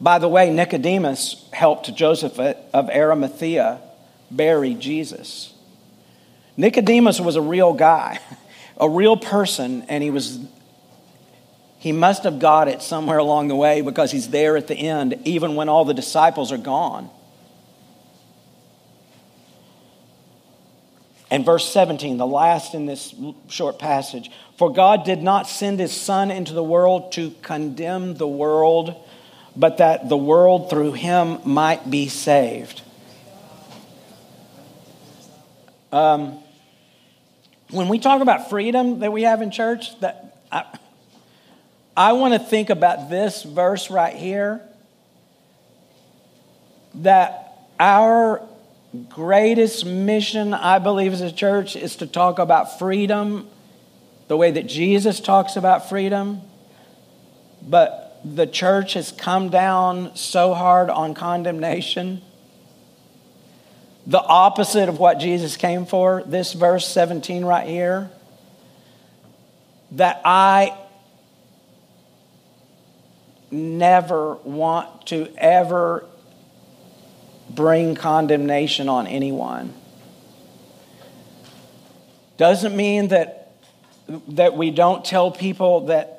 [0.00, 3.80] By the way, Nicodemus helped Joseph of Arimathea
[4.30, 5.52] bury Jesus.
[6.56, 8.18] Nicodemus was a real guy,
[8.76, 10.38] a real person, and he was
[11.78, 15.16] he must have got it somewhere along the way because he's there at the end,
[15.24, 17.08] even when all the disciples are gone.
[21.30, 23.14] And verse 17, the last in this
[23.48, 28.28] short passage For God did not send his Son into the world to condemn the
[28.28, 28.94] world,
[29.54, 32.82] but that the world through him might be saved.
[35.92, 36.38] Um,
[37.70, 40.64] when we talk about freedom that we have in church, that I,
[41.96, 44.62] I want to think about this verse right here
[46.94, 48.42] that our
[49.08, 53.48] greatest mission, I believe, as a church is to talk about freedom
[54.28, 56.42] the way that Jesus talks about freedom.
[57.62, 62.22] But the church has come down so hard on condemnation.
[64.06, 68.10] The opposite of what Jesus came for, this verse 17 right here,
[69.92, 70.76] that I
[73.50, 76.07] never want to ever
[77.50, 79.72] bring condemnation on anyone.
[82.36, 83.52] Doesn't mean that,
[84.28, 86.18] that we don't tell people that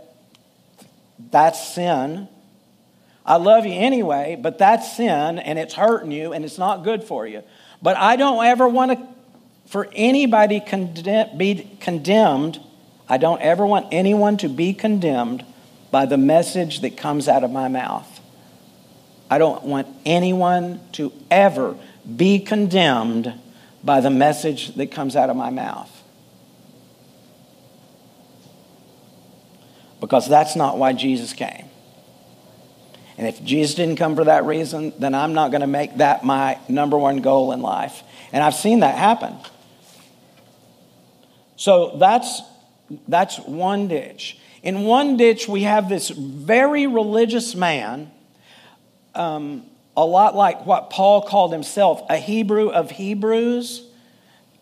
[1.32, 2.28] that's sin.
[3.26, 7.04] I love you anyway, but that's sin and it's hurting you and it's not good
[7.04, 7.44] for you.
[7.82, 9.08] But I don't ever want to,
[9.68, 10.60] for anybody
[11.38, 12.60] be condemned,
[13.08, 15.46] I don't ever want anyone to be condemned
[15.92, 18.19] by the message that comes out of my mouth.
[19.30, 21.76] I don't want anyone to ever
[22.16, 23.34] be condemned
[23.84, 25.96] by the message that comes out of my mouth.
[30.00, 31.66] Because that's not why Jesus came.
[33.18, 36.24] And if Jesus didn't come for that reason, then I'm not going to make that
[36.24, 38.02] my number one goal in life.
[38.32, 39.36] And I've seen that happen.
[41.58, 42.42] So that's,
[43.10, 44.40] that's one ditch.
[44.64, 48.10] In one ditch, we have this very religious man
[49.16, 53.86] um, a lot like what Paul called himself, a Hebrew of Hebrews.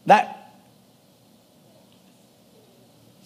[0.06, 0.54] That,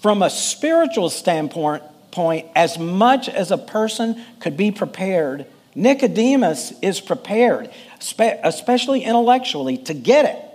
[0.01, 6.99] from a spiritual standpoint, point, as much as a person could be prepared, Nicodemus is
[6.99, 7.69] prepared,
[7.99, 10.45] especially intellectually, to get it.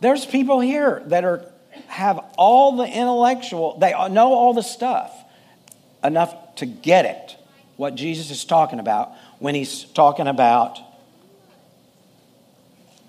[0.00, 1.44] There's people here that are
[1.88, 5.12] have all the intellectual, they know all the stuff
[6.02, 7.36] enough to get it,
[7.76, 10.78] what Jesus is talking about when he's talking about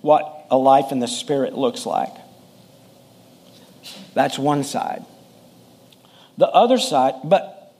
[0.02, 2.14] what a life in the Spirit looks like.
[4.14, 5.06] That's one side.
[6.38, 7.74] The other side, but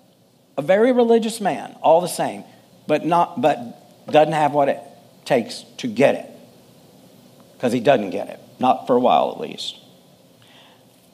[0.58, 2.44] a very religious man, all the same,
[2.86, 4.80] but not but doesn't have what it
[5.26, 6.26] takes to get it.
[7.54, 9.78] Because he doesn't get it, not for a while at least.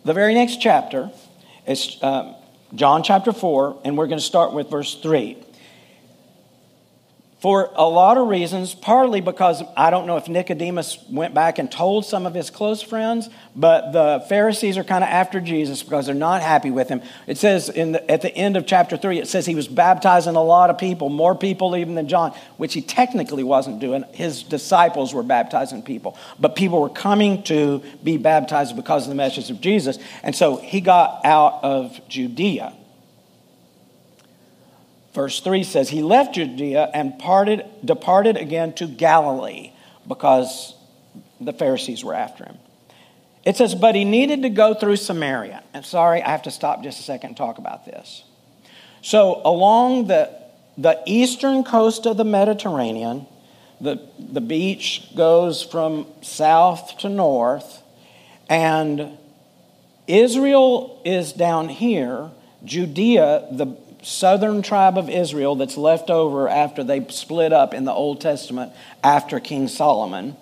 [0.04, 1.12] The very next chapter
[1.68, 2.36] is um,
[2.76, 5.38] John chapter 4, and we're going to start with verse 3
[7.48, 11.72] for a lot of reasons, partly because I don't know if Nicodemus went back and
[11.72, 16.08] told some of his close friends, but the Pharisees are kind of after Jesus because
[16.08, 17.02] they're not happy with him.
[17.26, 20.36] It says in the, at the end of chapter 3, it says he was baptizing
[20.36, 24.04] a lot of people, more people even than John, which he technically wasn't doing.
[24.12, 29.16] His disciples were baptizing people, but people were coming to be baptized because of the
[29.16, 30.00] message of Jesus.
[30.22, 32.74] And so he got out of Judea.
[35.18, 39.72] Verse 3 says, He left Judea and parted, departed again to Galilee
[40.08, 40.76] because
[41.42, 42.60] the Pharisees were after him.
[43.44, 45.64] It says, But he needed to go through Samaria.
[45.74, 48.26] And sorry, I have to stop just a second and talk about this.
[49.02, 50.40] So, along the,
[50.78, 53.26] the eastern coast of the Mediterranean,
[53.82, 57.82] the, the beach goes from south to north,
[58.52, 59.18] and
[60.06, 62.30] Israel is down here.
[62.64, 63.76] Judea, the,
[64.08, 68.72] southern tribe of Israel that's left over after they split up in the Old Testament
[69.04, 70.38] after King Solomon.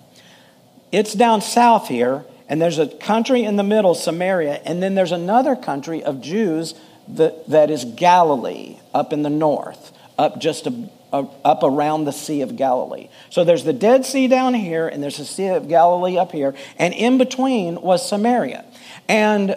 [0.92, 5.10] It's down south here, and there's a country in the middle, Samaria, and then there's
[5.10, 6.74] another country of Jews
[7.08, 12.12] that, that is Galilee up in the north, up just a, a, up around the
[12.12, 13.08] Sea of Galilee.
[13.30, 16.54] So there's the Dead Sea down here, and there's the Sea of Galilee up here,
[16.78, 18.64] and in between was Samaria.
[19.08, 19.56] And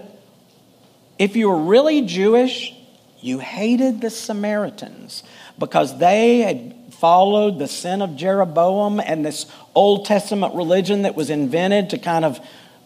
[1.19, 2.73] if you were really Jewish,
[3.21, 5.23] you hated the Samaritans
[5.57, 9.45] because they had followed the sin of Jeroboam and this
[9.75, 12.39] Old Testament religion that was invented to kind of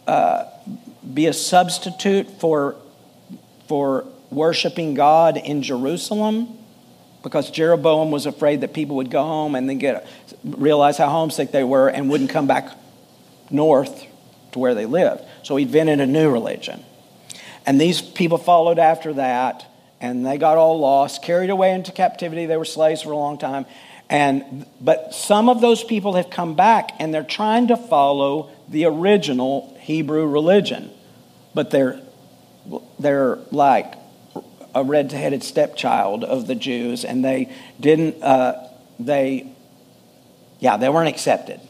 [0.07, 0.45] uh,
[1.13, 2.75] be a substitute for,
[3.67, 6.57] for worshiping God in Jerusalem
[7.21, 10.05] because Jeroboam was afraid that people would go home and then get
[10.43, 12.69] realize how homesick they were and wouldn't come back
[13.49, 14.05] north
[14.51, 15.23] to where they lived.
[15.43, 16.83] So he invented a new religion.
[17.65, 19.65] And these people followed after that
[20.03, 22.45] and they got all lost, carried away into captivity.
[22.45, 23.65] They were slaves for a long time.
[24.09, 28.83] And, but some of those people have come back and they're trying to follow the
[28.83, 30.91] original Hebrew religion.
[31.55, 32.01] But they're,
[32.99, 33.93] they're like
[34.75, 38.67] a red headed stepchild of the Jews, and they didn't, uh,
[38.99, 39.55] they,
[40.59, 41.61] yeah, they weren't accepted.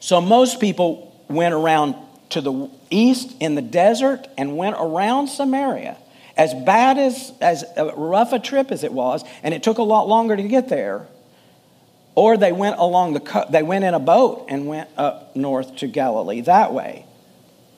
[0.00, 1.96] So most people went around
[2.30, 5.98] to the east in the desert and went around Samaria
[6.36, 10.08] as bad as, as rough a trip as it was, and it took a lot
[10.08, 11.06] longer to get there,
[12.14, 15.86] or they went along the they went in a boat and went up north to
[15.86, 17.06] Galilee that way.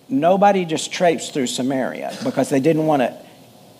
[0.09, 3.17] Nobody just traipsed through Samaria because they didn't want to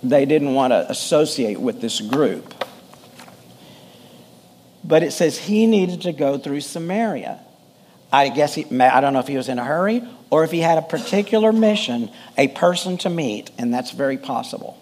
[0.03, 2.55] they didn't want to associate with this group.
[4.85, 7.41] But it says he needed to go through Samaria.
[8.15, 10.01] I guess he, I don't know if he was in a hurry
[10.31, 14.79] or if he had a particular mission, a person to meet, and that's very possible.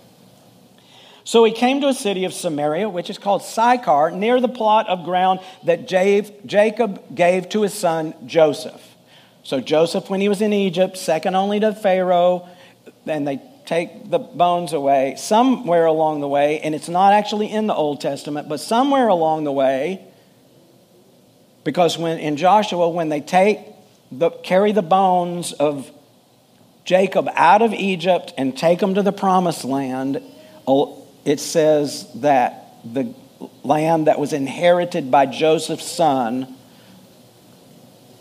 [1.25, 4.89] So he came to a city of Samaria, which is called Sychar, near the plot
[4.89, 8.83] of ground that Jacob gave to his son Joseph.
[9.45, 12.49] So Joseph, when he was in Egypt, second only to Pharaoh,
[13.07, 17.67] and they take the bones away, somewhere along the way, and it's not actually in
[17.67, 20.05] the Old Testament, but somewhere along the way,
[21.65, 23.61] because when in Joshua, when they take
[24.11, 25.91] the, carry the bones of
[26.85, 30.21] Jacob out of Egypt and take them to the promised land,
[31.25, 33.15] it says that the
[33.63, 36.55] land that was inherited by Joseph's son,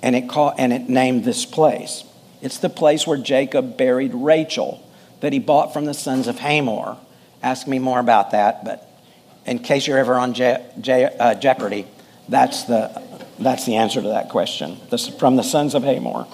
[0.03, 2.03] and it, called, and it named this place.
[2.41, 4.87] It's the place where Jacob buried Rachel
[5.21, 6.97] that he bought from the sons of Hamor.
[7.43, 8.87] Ask me more about that, but
[9.45, 11.87] in case you're ever on Je- Je- uh, Jeopardy,
[12.29, 13.01] that's the
[13.43, 16.27] that's the answer to that question this, from the sons of Hamor.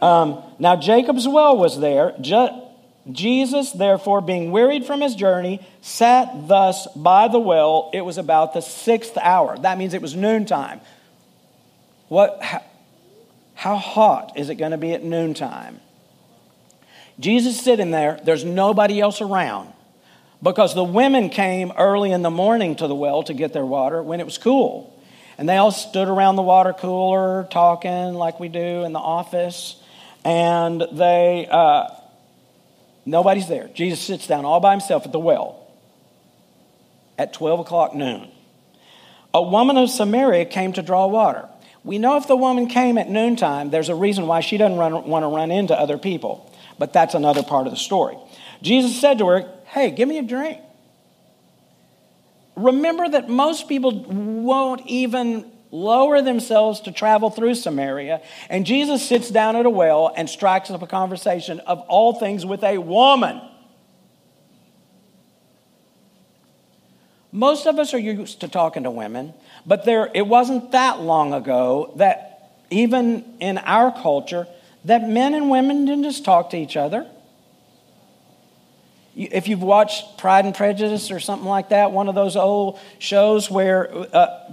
[0.00, 2.14] Um, now, Jacob's well was there.
[2.20, 2.62] Je-
[3.10, 7.90] Jesus, therefore, being wearied from his journey, sat thus by the well.
[7.92, 9.58] It was about the sixth hour.
[9.58, 10.80] That means it was noontime.
[12.08, 12.62] What, how,
[13.54, 15.80] how hot is it going to be at noontime?
[17.18, 19.72] Jesus sitting there, there's nobody else around
[20.42, 24.02] because the women came early in the morning to the well to get their water
[24.02, 24.97] when it was cool.
[25.38, 29.80] And they all stood around the water cooler talking like we do in the office.
[30.24, 31.90] And they, uh,
[33.06, 33.70] nobody's there.
[33.72, 35.64] Jesus sits down all by himself at the well
[37.16, 38.28] at 12 o'clock noon.
[39.32, 41.48] A woman of Samaria came to draw water.
[41.84, 45.04] We know if the woman came at noontime, there's a reason why she doesn't run,
[45.04, 46.52] want to run into other people.
[46.78, 48.16] But that's another part of the story.
[48.60, 50.60] Jesus said to her, Hey, give me a drink.
[52.58, 59.30] Remember that most people won't even lower themselves to travel through Samaria, and Jesus sits
[59.30, 63.40] down at a well and strikes up a conversation of all things with a woman.
[67.30, 69.34] Most of us are used to talking to women,
[69.66, 74.46] but there, it wasn't that long ago that even in our culture,
[74.84, 77.06] that men and women didn't just talk to each other.
[79.18, 83.50] If you've watched Pride and Prejudice or something like that, one of those old shows
[83.50, 84.48] where uh,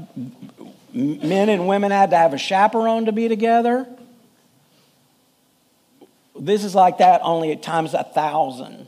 [0.92, 3.86] men and women had to have a chaperone to be together,
[6.40, 8.88] this is like that only at times a thousand.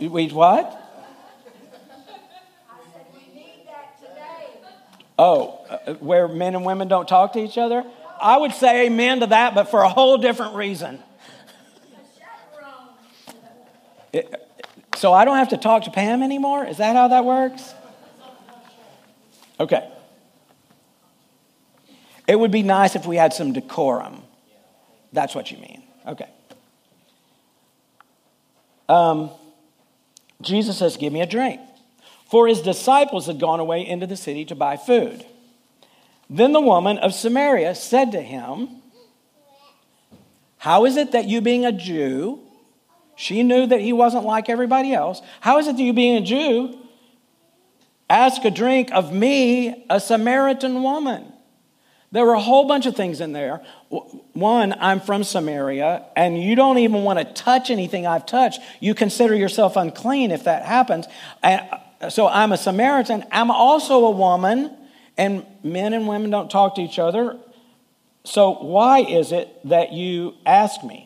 [0.00, 0.82] We what?
[5.16, 7.84] Oh, uh, where men and women don't talk to each other?
[8.20, 10.98] I would say amen to that, but for a whole different reason.
[14.96, 16.64] So I don't have to talk to Pam anymore?
[16.64, 17.74] Is that how that works?
[19.60, 19.90] Okay.
[22.26, 24.22] It would be nice if we had some decorum.
[25.12, 25.82] That's what you mean.
[26.06, 26.28] Okay.
[28.88, 29.30] Um,
[30.42, 31.60] Jesus says, Give me a drink.
[32.30, 35.24] For his disciples had gone away into the city to buy food.
[36.28, 38.82] Then the woman of Samaria said to him,
[40.58, 42.40] How is it that you, being a Jew,
[43.16, 46.20] she knew that he wasn't like everybody else, how is it that you, being a
[46.20, 46.78] Jew,
[48.08, 51.32] ask a drink of me, a Samaritan woman?
[52.12, 53.64] There were a whole bunch of things in there.
[54.32, 58.60] One, I'm from Samaria, and you don't even want to touch anything I've touched.
[58.80, 61.06] You consider yourself unclean if that happens.
[61.42, 61.58] Uh,
[62.08, 63.24] so I'm a Samaritan.
[63.32, 64.76] I'm also a woman,
[65.18, 67.38] and men and women don't talk to each other.
[68.24, 71.05] So why is it that you ask me?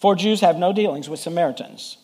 [0.00, 1.98] For Jews have no dealings with Samaritans.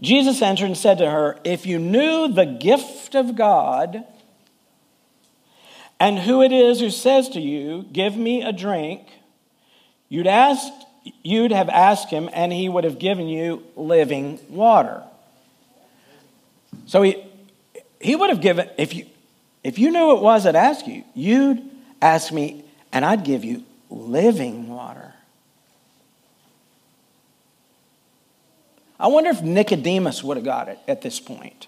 [0.00, 4.04] Jesus answered and said to her, If you knew the gift of God,
[6.00, 9.06] and who it is who says to you, Give me a drink,
[10.08, 10.66] you'd, ask,
[11.22, 15.02] you'd have asked him, and he would have given you living water.
[16.86, 17.22] So he,
[18.00, 19.06] he would have given, if you,
[19.62, 21.62] if you knew it was that asked you, you'd
[22.00, 25.12] ask me, and I'd give you living water.
[28.98, 31.66] I wonder if Nicodemus would have got it at this point.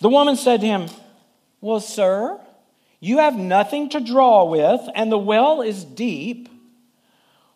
[0.00, 0.88] The woman said to him,
[1.60, 2.38] well, sir,
[3.00, 6.48] you have nothing to draw with, and the well is deep.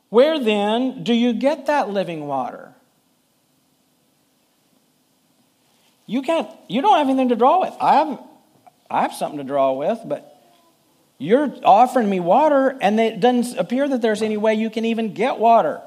[0.09, 2.73] Where then do you get that living water?
[6.07, 7.75] You can't, you don't have anything to draw with.
[7.81, 8.19] I have,
[8.91, 10.35] I have something to draw with, but
[11.19, 15.13] you're offering me water, and it doesn't appear that there's any way you can even
[15.13, 15.83] get water.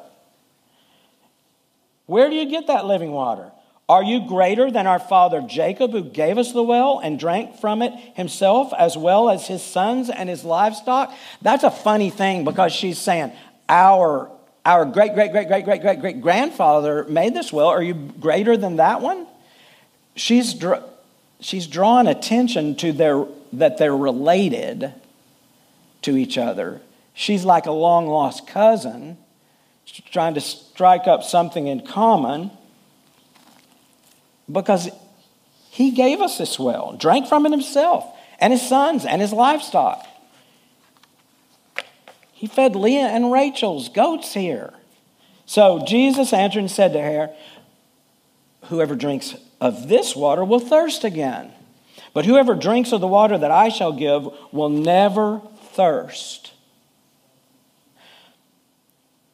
[2.05, 3.51] Where do you get that living water?
[3.91, 7.81] Are you greater than our father Jacob, who gave us the well and drank from
[7.81, 11.13] it himself, as well as his sons and his livestock?
[11.41, 13.33] That's a funny thing because she's saying,
[13.67, 14.31] Our,
[14.65, 17.67] our great, great, great, great, great, great, great grandfather made this well.
[17.67, 19.27] Are you greater than that one?
[20.15, 20.55] She's,
[21.41, 24.93] she's drawing attention to their, that they're related
[26.03, 26.79] to each other.
[27.13, 29.17] She's like a long lost cousin
[30.11, 32.51] trying to strike up something in common
[34.51, 34.89] because
[35.69, 38.05] he gave us this well, drank from it himself,
[38.39, 40.05] and his sons and his livestock.
[42.33, 44.73] He fed Leah and Rachel's goats here.
[45.45, 47.35] So Jesus answered and said to her,
[48.65, 51.51] Whoever drinks of this water will thirst again.
[52.13, 55.41] But whoever drinks of the water that I shall give will never
[55.73, 56.50] thirst.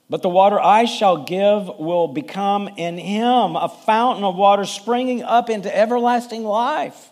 [0.10, 5.22] But the water I shall give will become in him a fountain of water springing
[5.22, 7.12] up into everlasting life.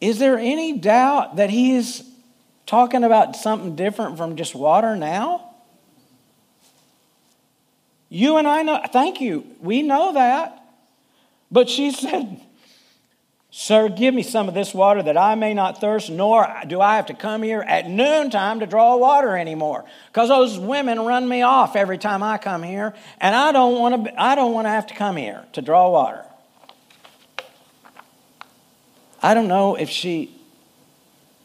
[0.00, 2.08] Is there any doubt that he is
[2.66, 5.44] talking about something different from just water now?
[8.08, 10.64] You and I know, thank you, we know that.
[11.50, 12.40] But she said,
[13.50, 16.96] Sir, give me some of this water that I may not thirst, nor do I
[16.96, 19.86] have to come here at noontime to draw water anymore.
[20.08, 24.04] Because those women run me off every time I come here, and I don't want
[24.04, 26.24] to I don't want to have to come here to draw water.
[29.22, 30.34] I don't know if she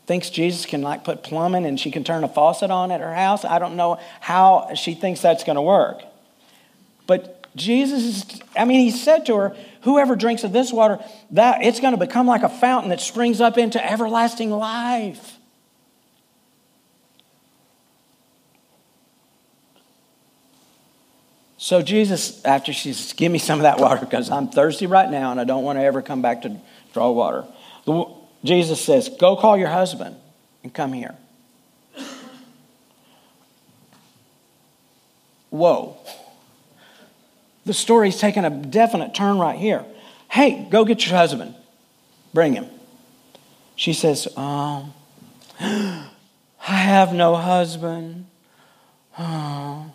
[0.06, 3.14] thinks Jesus can like put plumbing and she can turn a faucet on at her
[3.14, 3.46] house.
[3.46, 6.04] I don't know how she thinks that's going to work.
[7.08, 11.64] But Jesus is, I mean, he said to her, Whoever drinks of this water, that
[11.64, 15.38] it's going to become like a fountain that springs up into everlasting life.
[21.58, 25.10] So Jesus, after she says, Give me some of that water because I'm thirsty right
[25.10, 26.58] now and I don't want to ever come back to
[26.94, 27.46] draw water.
[28.44, 30.16] Jesus says, Go call your husband
[30.64, 31.16] and come here.
[35.50, 35.98] Whoa.
[37.66, 39.86] The story's taken a definite turn right here.
[40.30, 41.56] Hey, go get your husband.
[42.34, 42.68] Bring him.
[43.76, 44.92] She says, Oh,
[45.60, 46.10] I
[46.68, 48.26] have no husband.
[49.18, 49.92] Oh.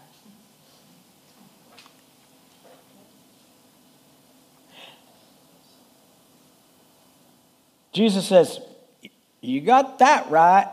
[7.93, 8.61] Jesus says,
[9.41, 10.73] You got that right.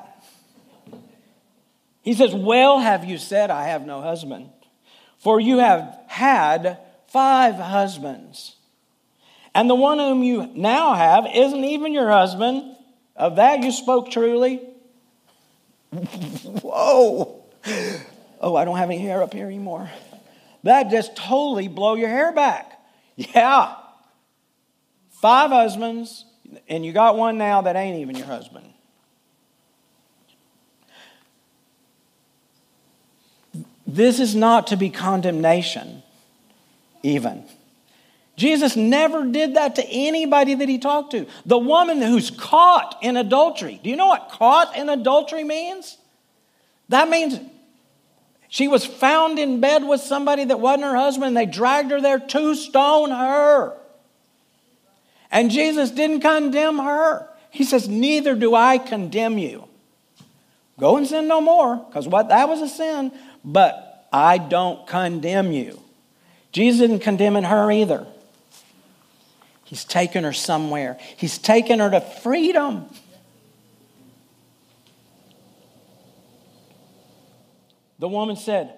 [2.03, 4.49] He says, Well, have you said, I have no husband?
[5.17, 6.77] For you have had
[7.15, 8.57] five husbands.
[9.53, 12.75] And the one whom you now have isn't even your husband.
[13.15, 14.59] Of that you spoke truly.
[15.91, 17.41] Whoa.
[18.41, 19.89] Oh, I don't have any hair up here anymore.
[20.63, 22.81] That just totally blow your hair back.
[23.15, 23.75] Yeah.
[25.11, 26.25] Five husbands,
[26.67, 28.73] and you got one now that ain't even your husband.
[33.87, 36.03] This is not to be condemnation,
[37.05, 37.45] even.
[38.35, 41.25] Jesus never did that to anybody that he talked to.
[41.45, 43.79] The woman who's caught in adultery.
[43.81, 45.97] Do you know what caught in adultery means?
[46.89, 47.39] That means
[48.49, 51.29] she was found in bed with somebody that wasn't her husband.
[51.29, 53.77] And they dragged her there to stone her.
[55.31, 57.29] And Jesus didn't condemn her.
[57.51, 59.67] He says, Neither do I condemn you.
[60.77, 63.13] Go and sin no more, because what that was a sin,
[63.45, 65.81] but I don't condemn you.
[66.55, 68.07] Jesus isn't condemning her either.
[69.65, 72.85] He's taken her somewhere, He's taken her to freedom.
[77.99, 78.73] The woman said,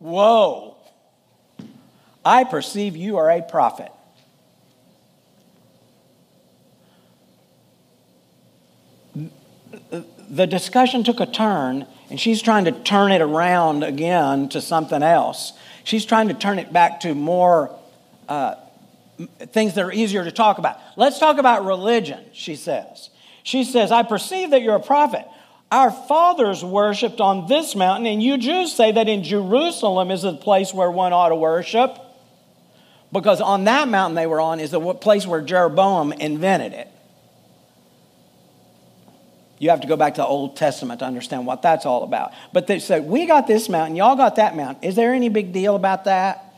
[0.00, 0.76] Whoa,
[2.24, 3.92] I perceive you are a prophet.
[10.28, 15.04] The discussion took a turn and she's trying to turn it around again to something
[15.04, 15.52] else.
[15.84, 17.78] She's trying to turn it back to more
[18.28, 18.56] uh,
[19.38, 20.78] things that are easier to talk about.
[20.96, 23.10] Let's talk about religion, she says.
[23.42, 25.26] She says, I perceive that you're a prophet.
[25.70, 30.34] Our fathers worshiped on this mountain, and you Jews say that in Jerusalem is the
[30.34, 31.98] place where one ought to worship.
[33.12, 36.88] Because on that mountain they were on is the place where Jeroboam invented it.
[39.64, 42.34] You have to go back to the Old Testament to understand what that's all about.
[42.52, 44.84] But they said, We got this mountain, y'all got that mountain.
[44.84, 46.54] Is there any big deal about that?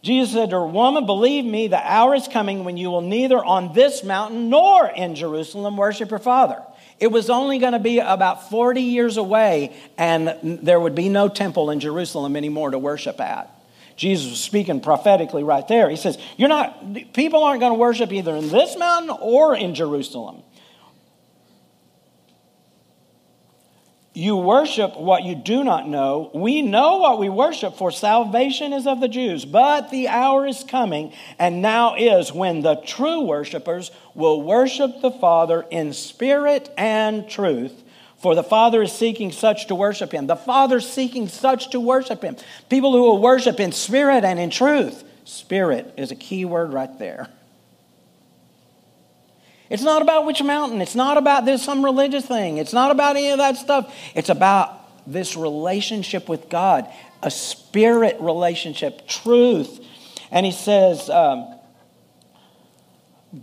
[0.00, 3.44] Jesus said to her, Woman, believe me, the hour is coming when you will neither
[3.44, 6.62] on this mountain nor in Jerusalem worship your Father.
[7.00, 11.26] It was only going to be about 40 years away, and there would be no
[11.28, 13.50] temple in Jerusalem anymore to worship at.
[13.96, 15.90] Jesus was speaking prophetically right there.
[15.90, 19.74] He says, You're not, people aren't going to worship either in this mountain or in
[19.74, 20.44] Jerusalem.
[24.14, 26.30] You worship what you do not know.
[26.34, 29.46] We know what we worship, for salvation is of the Jews.
[29.46, 35.10] But the hour is coming, and now is, when the true worshipers will worship the
[35.10, 37.82] Father in spirit and truth.
[38.18, 40.26] For the Father is seeking such to worship Him.
[40.26, 42.36] The Father is seeking such to worship Him.
[42.68, 45.04] People who will worship in spirit and in truth.
[45.24, 47.28] Spirit is a key word right there.
[49.72, 50.82] It's not about which mountain.
[50.82, 52.58] It's not about this some religious thing.
[52.58, 53.90] It's not about any of that stuff.
[54.14, 56.92] It's about this relationship with God,
[57.22, 59.80] a spirit relationship, truth.
[60.30, 61.58] And he says, um,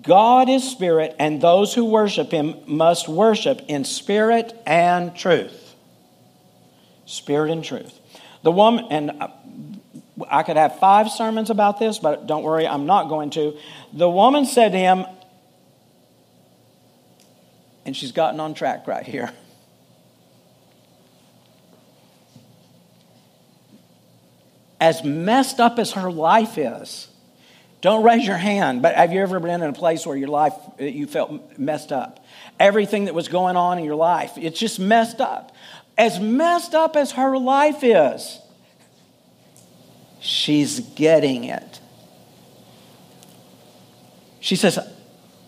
[0.03, 5.73] God is spirit, and those who worship him must worship in spirit and truth.
[7.07, 7.99] Spirit and truth.
[8.43, 9.29] The woman, and uh,
[10.29, 13.57] I could have five sermons about this, but don't worry, I'm not going to.
[13.93, 15.05] The woman said to him,
[17.89, 19.31] and she's gotten on track right here.
[24.79, 27.07] As messed up as her life is,
[27.81, 30.53] don't raise your hand, but have you ever been in a place where your life,
[30.77, 32.23] you felt messed up?
[32.59, 35.55] Everything that was going on in your life, it's just messed up.
[35.97, 38.39] As messed up as her life is,
[40.19, 41.79] she's getting it.
[44.41, 44.77] She says,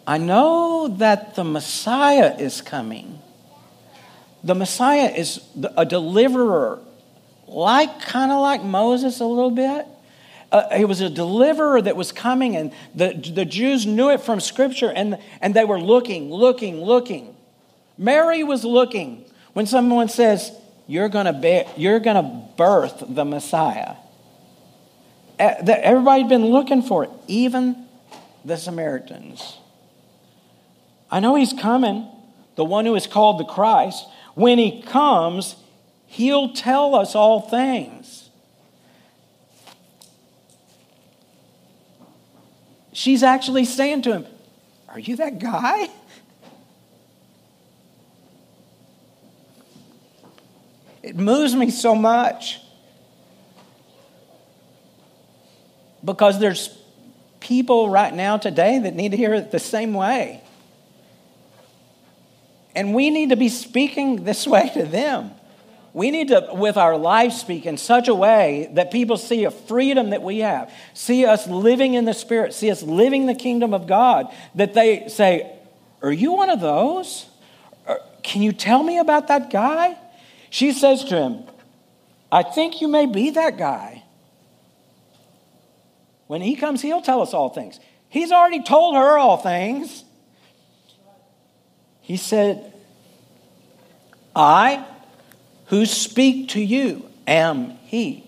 [0.06, 3.20] I know that the Messiah is coming.
[4.44, 5.42] The Messiah is
[5.78, 6.80] a deliverer
[7.52, 9.86] like kind of like Moses a little bit.
[10.52, 14.40] Uh, he was a deliverer that was coming, and the, the Jews knew it from
[14.40, 17.36] Scripture, and, and they were looking, looking, looking.
[17.98, 19.24] Mary was looking.
[19.54, 20.52] When someone says,
[20.88, 23.96] You're going to you're going to birth the Messiah,
[25.40, 27.88] everybody'd been looking for it, even
[28.44, 29.58] the Samaritans.
[31.12, 32.08] I know he's coming,
[32.56, 34.08] the one who is called the Christ.
[34.34, 35.58] When he comes,
[36.08, 38.30] he'll tell us all things.
[42.94, 44.26] She's actually saying to him,
[44.90, 45.90] Are you that guy?
[51.04, 52.62] It moves me so much
[56.06, 56.70] because there's
[57.40, 60.41] people right now today that need to hear it the same way.
[62.76, 65.32] And we need to be speaking this way to them.
[65.94, 69.52] We need to, with our life, speak in such a way that people see a
[69.52, 73.74] freedom that we have, see us living in the Spirit, see us living the kingdom
[73.74, 75.52] of God, that they say,
[76.02, 77.28] Are you one of those?
[78.24, 79.98] Can you tell me about that guy?
[80.50, 81.44] She says to him,
[82.32, 84.04] I think you may be that guy.
[86.28, 87.80] When he comes, he'll tell us all things.
[88.08, 90.06] He's already told her all things.
[92.02, 92.74] He said,
[94.36, 94.86] I
[95.68, 98.28] who speak to you am he.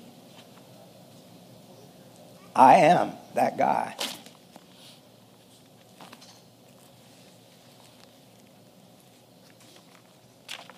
[2.55, 3.95] I am that guy.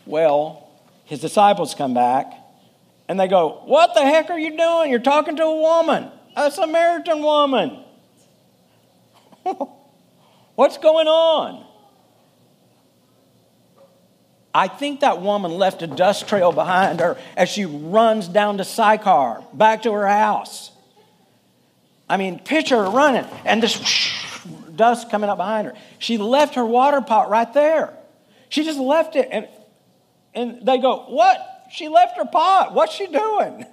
[0.05, 0.69] Well,
[1.05, 2.33] his disciples come back
[3.07, 4.89] and they go, What the heck are you doing?
[4.89, 7.83] You're talking to a woman, a Samaritan woman.
[10.55, 11.65] What's going on?
[14.55, 18.63] I think that woman left a dust trail behind her as she runs down to
[18.63, 20.71] Sychar, back to her house.
[22.07, 23.77] I mean, picture her running and this
[24.77, 25.73] dust coming up behind her.
[25.99, 27.93] She left her water pot right there.
[28.47, 29.49] She just left it, and,
[30.33, 31.65] and they go, What?
[31.69, 32.73] She left her pot.
[32.73, 33.65] What's she doing?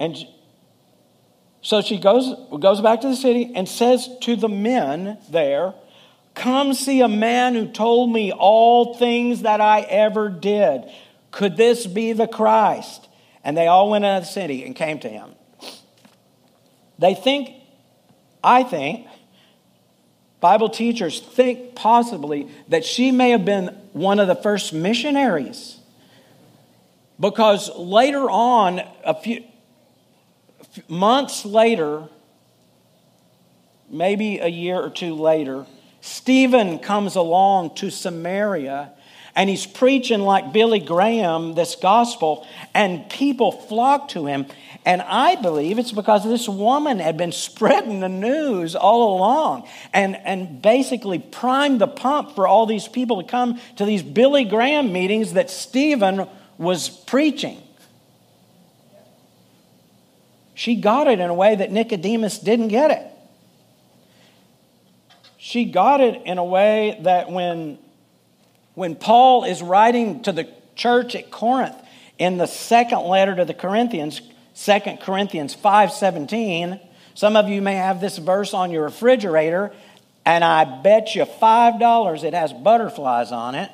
[0.00, 0.16] And
[1.60, 5.74] so she goes, goes back to the city and says to the men there,
[6.38, 10.84] Come see a man who told me all things that I ever did.
[11.32, 13.08] Could this be the Christ?
[13.42, 15.30] And they all went out of the city and came to him.
[16.96, 17.50] They think,
[18.42, 19.08] I think,
[20.40, 25.80] Bible teachers think possibly that she may have been one of the first missionaries.
[27.18, 29.42] Because later on, a few
[30.86, 32.08] months later,
[33.90, 35.66] maybe a year or two later,
[36.00, 38.92] Stephen comes along to Samaria
[39.38, 42.44] and he's preaching like Billy Graham this gospel,
[42.74, 44.46] and people flock to him.
[44.84, 50.16] And I believe it's because this woman had been spreading the news all along and,
[50.16, 54.92] and basically primed the pump for all these people to come to these Billy Graham
[54.92, 56.26] meetings that Stephen
[56.56, 57.62] was preaching.
[60.54, 63.07] She got it in a way that Nicodemus didn't get it
[65.48, 67.78] she got it in a way that when,
[68.74, 70.46] when Paul is writing to the
[70.76, 71.74] church at Corinth
[72.18, 74.20] in the second letter to the Corinthians,
[74.62, 76.78] 2 Corinthians 5:17,
[77.14, 79.72] some of you may have this verse on your refrigerator,
[80.26, 83.70] and I bet you $5 it has butterflies on it.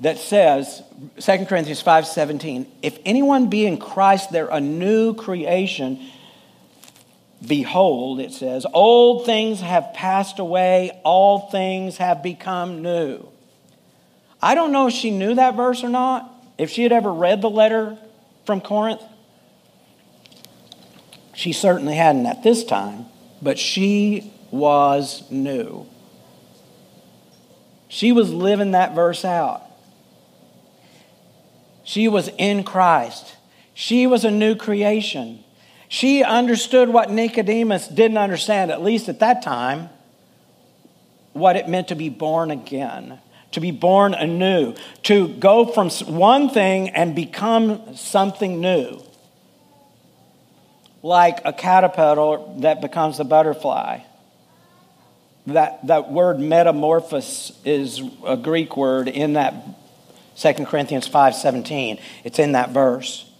[0.00, 0.82] That says,
[1.20, 6.00] 2 Corinthians 5:17, if anyone be in Christ, they're a new creation.
[7.46, 13.28] Behold, it says, old things have passed away, all things have become new.
[14.40, 17.42] I don't know if she knew that verse or not, if she had ever read
[17.42, 17.98] the letter
[18.44, 19.02] from Corinth.
[21.34, 23.06] She certainly hadn't at this time,
[23.42, 25.86] but she was new.
[27.88, 29.62] She was living that verse out.
[31.84, 33.36] She was in Christ.
[33.74, 35.43] She was a new creation.
[35.94, 39.90] She understood what Nicodemus didn't understand, at least at that time,
[41.34, 43.20] what it meant to be born again,
[43.52, 44.74] to be born anew,
[45.04, 49.00] to go from one thing and become something new.
[51.00, 54.00] Like a caterpillar that becomes a butterfly.
[55.46, 59.54] That, that word metamorphosis is a Greek word in that
[60.38, 62.00] 2 Corinthians 5:17.
[62.24, 63.30] It's in that verse.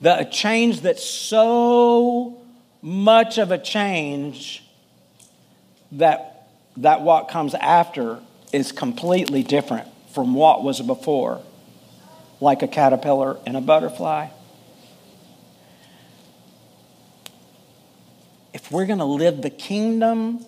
[0.00, 2.42] The change that's so
[2.82, 4.62] much of a change
[5.92, 8.20] that, that what comes after
[8.52, 11.42] is completely different from what was before,
[12.40, 14.28] like a caterpillar and a butterfly.
[18.52, 20.44] If we're going to live the kingdom,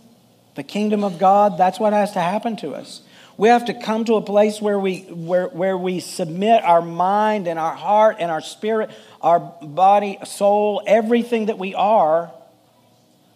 [0.55, 3.03] the kingdom of God, that's what has to happen to us.
[3.39, 7.47] We have to come to a place where we, where, where we submit our mind
[7.47, 8.91] and our heart and our spirit,
[9.23, 12.33] our body, soul, everything that we are,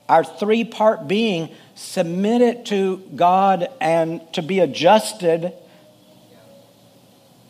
[0.08, 5.52] our three part being, submit it to God and to be adjusted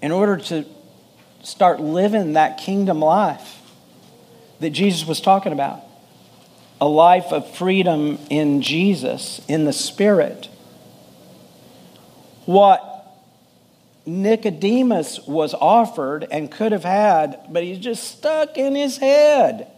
[0.02, 0.66] in order to
[1.42, 3.62] start living that kingdom life
[4.60, 5.80] that Jesus was talking about.
[6.82, 10.50] A life of freedom in Jesus, in the Spirit
[12.46, 12.92] what
[14.04, 19.68] Nicodemus was offered and could have had, but he's just stuck in his head.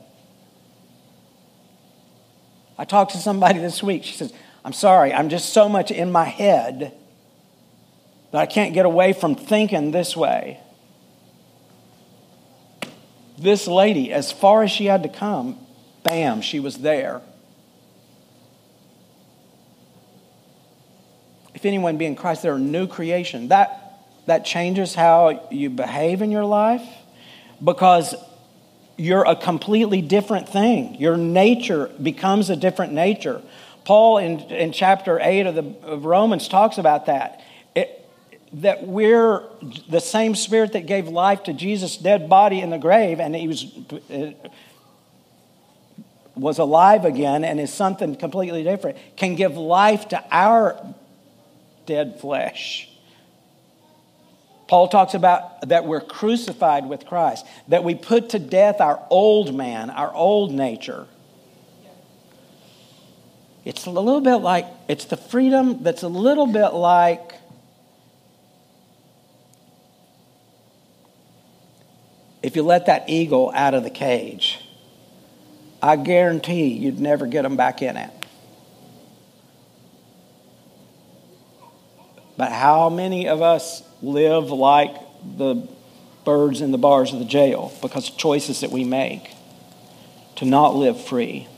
[2.78, 4.04] I talked to somebody this week.
[4.04, 4.32] She says,
[4.64, 6.92] I'm sorry, I'm just so much in my head
[8.32, 10.58] that I can't get away from thinking this way.
[13.38, 15.58] This lady, as far as she had to come,
[16.02, 17.20] bam, she was there.
[21.66, 23.48] Anyone be in Christ, they're a new creation.
[23.48, 26.82] That, that changes how you behave in your life
[27.62, 28.14] because
[28.96, 30.94] you're a completely different thing.
[30.96, 33.42] Your nature becomes a different nature.
[33.84, 37.42] Paul in, in chapter 8 of, the, of Romans talks about that.
[37.74, 38.08] It,
[38.54, 39.42] that we're
[39.88, 43.48] the same spirit that gave life to Jesus' dead body in the grave, and he
[43.48, 43.66] was,
[46.36, 50.94] was alive again and is something completely different, can give life to our
[51.86, 52.88] dead flesh.
[54.66, 59.54] Paul talks about that we're crucified with Christ, that we put to death our old
[59.54, 61.06] man, our old nature.
[63.64, 67.34] It's a little bit like, it's the freedom that's a little bit like
[72.42, 74.60] if you let that eagle out of the cage.
[75.82, 78.10] I guarantee you'd never get them back in it.
[82.36, 84.94] But how many of us live like
[85.36, 85.68] the
[86.24, 89.30] birds in the bars of the jail because of choices that we make
[90.36, 91.48] to not live free?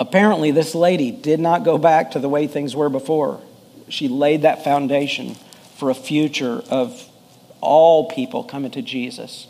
[0.00, 3.40] Apparently, this lady did not go back to the way things were before.
[3.88, 5.34] She laid that foundation
[5.76, 7.08] for a future of
[7.60, 9.48] all people coming to Jesus.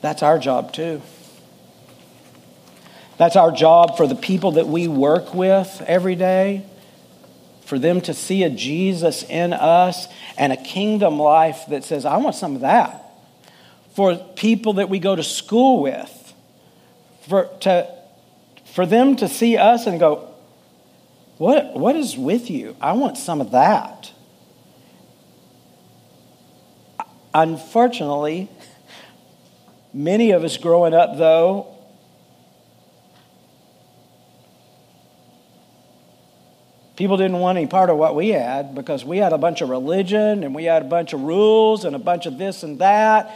[0.00, 1.02] That's our job, too.
[3.22, 6.66] That's our job for the people that we work with every day,
[7.64, 12.16] for them to see a Jesus in us and a kingdom life that says, I
[12.16, 13.12] want some of that.
[13.94, 16.34] For people that we go to school with,
[17.28, 17.88] for, to,
[18.74, 20.28] for them to see us and go,
[21.38, 22.74] what, what is with you?
[22.80, 24.10] I want some of that.
[27.32, 28.50] Unfortunately,
[29.94, 31.72] many of us growing up, though,
[36.96, 39.70] People didn't want any part of what we had because we had a bunch of
[39.70, 43.34] religion and we had a bunch of rules and a bunch of this and that.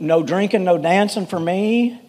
[0.00, 2.00] No drinking, no dancing for me.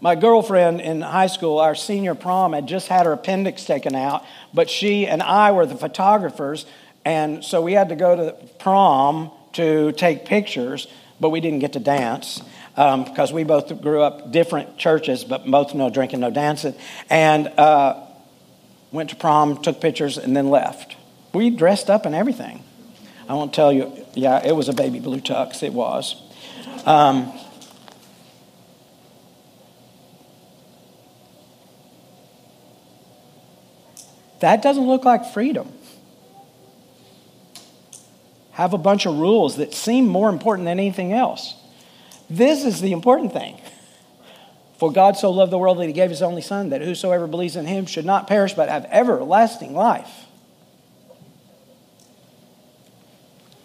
[0.00, 4.24] My girlfriend in high school, our senior prom, had just had her appendix taken out,
[4.54, 6.64] but she and I were the photographers,
[7.04, 10.86] and so we had to go to prom to take pictures,
[11.18, 12.40] but we didn't get to dance
[12.76, 16.74] because um, we both grew up different churches, but both no drinking, no dancing,
[17.08, 17.98] and uh,
[18.92, 20.94] went to prom, took pictures, and then left.
[21.32, 22.62] We dressed up and everything.
[23.30, 24.04] I won't tell you.
[24.12, 25.62] Yeah, it was a baby blue tux.
[25.62, 26.22] It was.
[26.84, 27.32] Um,
[34.40, 35.72] that doesn't look like freedom.
[38.52, 41.54] Have a bunch of rules that seem more important than anything else.
[42.28, 43.60] This is the important thing.
[44.78, 47.56] For God so loved the world that he gave his only Son, that whosoever believes
[47.56, 50.26] in him should not perish but have everlasting life.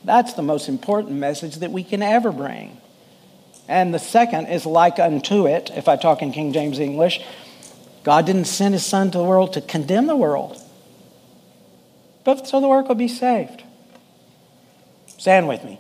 [0.03, 2.77] That's the most important message that we can ever bring.
[3.67, 7.21] And the second is like unto it, if I talk in King James English.
[8.03, 10.59] God didn't send his Son to the world to condemn the world,
[12.23, 13.63] but so the world could be saved.
[15.07, 15.79] Stand with me.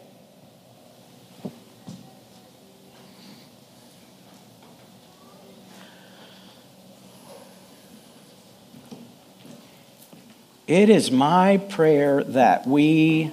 [10.71, 13.29] It is my prayer that we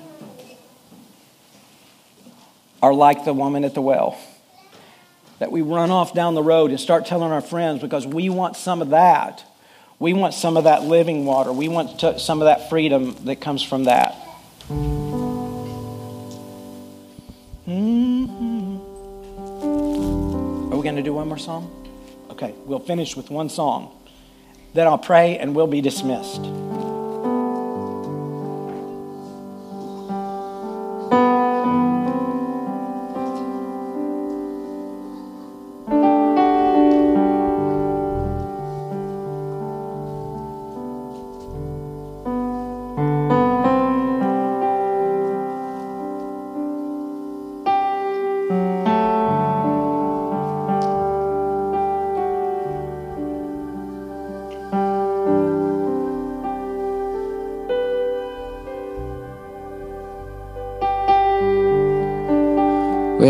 [2.83, 4.19] are like the woman at the well.
[5.39, 8.57] that we run off down the road and start telling our friends because we want
[8.57, 9.45] some of that.
[10.01, 11.53] We want some of that living water.
[11.53, 14.17] We want to, some of that freedom that comes from that.
[17.69, 18.79] Mm-hmm.
[20.73, 21.71] Are we going to do one more song?
[22.31, 23.95] Okay, we'll finish with one song.
[24.75, 26.45] Then I'll pray and we'll be dismissed.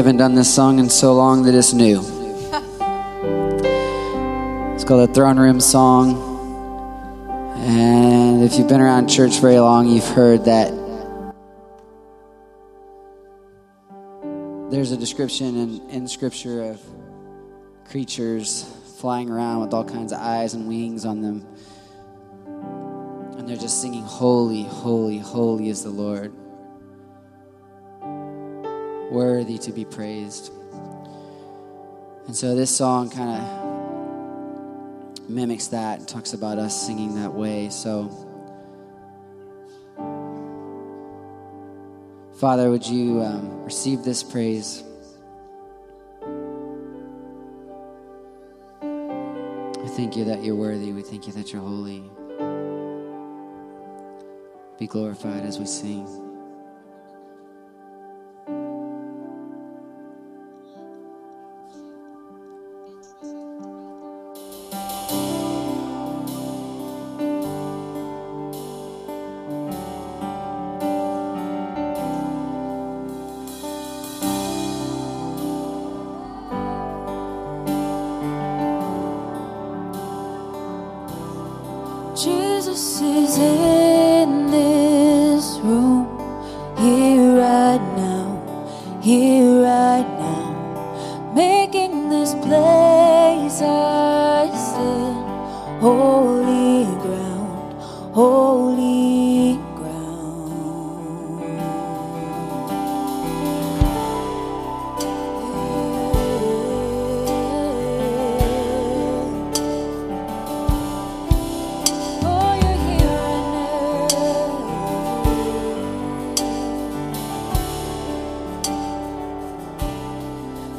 [0.08, 2.00] Haven't done this song in so long that it's new.
[4.74, 6.16] It's called the Throne Room Song.
[7.58, 10.70] And if you've been around church very long, you've heard that
[14.70, 16.80] there's a description in, in Scripture of
[17.90, 18.64] creatures
[19.00, 21.46] flying around with all kinds of eyes and wings on them.
[23.36, 26.32] And they're just singing, Holy, holy, holy is the Lord
[29.10, 30.52] worthy to be praised.
[32.26, 33.68] And so this song kind of
[35.28, 37.70] mimics that and talks about us singing that way.
[37.70, 38.10] So,
[42.38, 44.84] Father, would you um, receive this praise?
[48.80, 50.92] We thank you that you're worthy.
[50.92, 52.10] We thank you that you're holy.
[54.78, 56.27] Be glorified as we sing.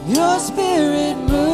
[0.10, 1.49] Your spirit moves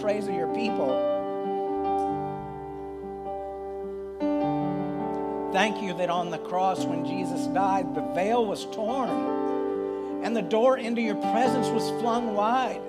[0.00, 1.16] praise of your people.
[5.52, 9.38] Thank you that on the cross, when Jesus died, the veil was torn
[10.22, 12.82] and the door into your presence was flung wide.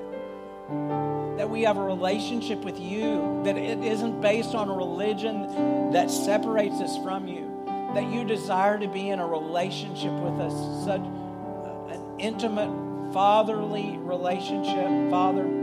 [1.38, 6.12] That we have a relationship with you, that it isn't based on a religion that
[6.12, 7.50] separates us from you,
[7.94, 15.10] that you desire to be in a relationship with us, such an intimate fatherly relationship,
[15.10, 15.59] Father.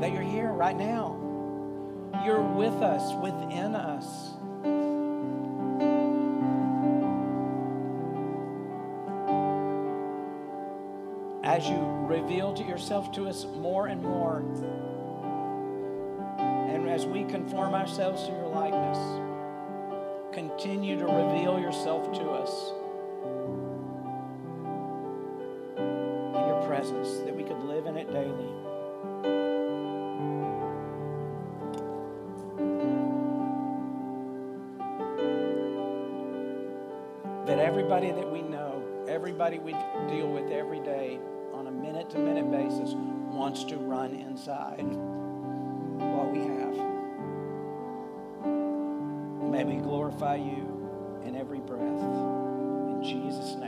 [0.00, 1.16] that you're here right now.
[2.24, 4.34] You're with us, within us.
[11.44, 14.44] As you reveal to yourself to us more and more,
[16.38, 18.98] and as we conform ourselves to your likeness,
[20.34, 22.72] continue to reveal yourself to us.
[25.78, 28.55] in your Presence that we could live in it daily.
[37.86, 39.70] everybody that we know, everybody we
[40.10, 41.20] deal with every day
[41.54, 42.94] on a minute to minute basis
[43.32, 46.74] wants to run inside what we have.
[49.52, 51.80] May we glorify you in every breath.
[51.80, 53.65] In Jesus' name.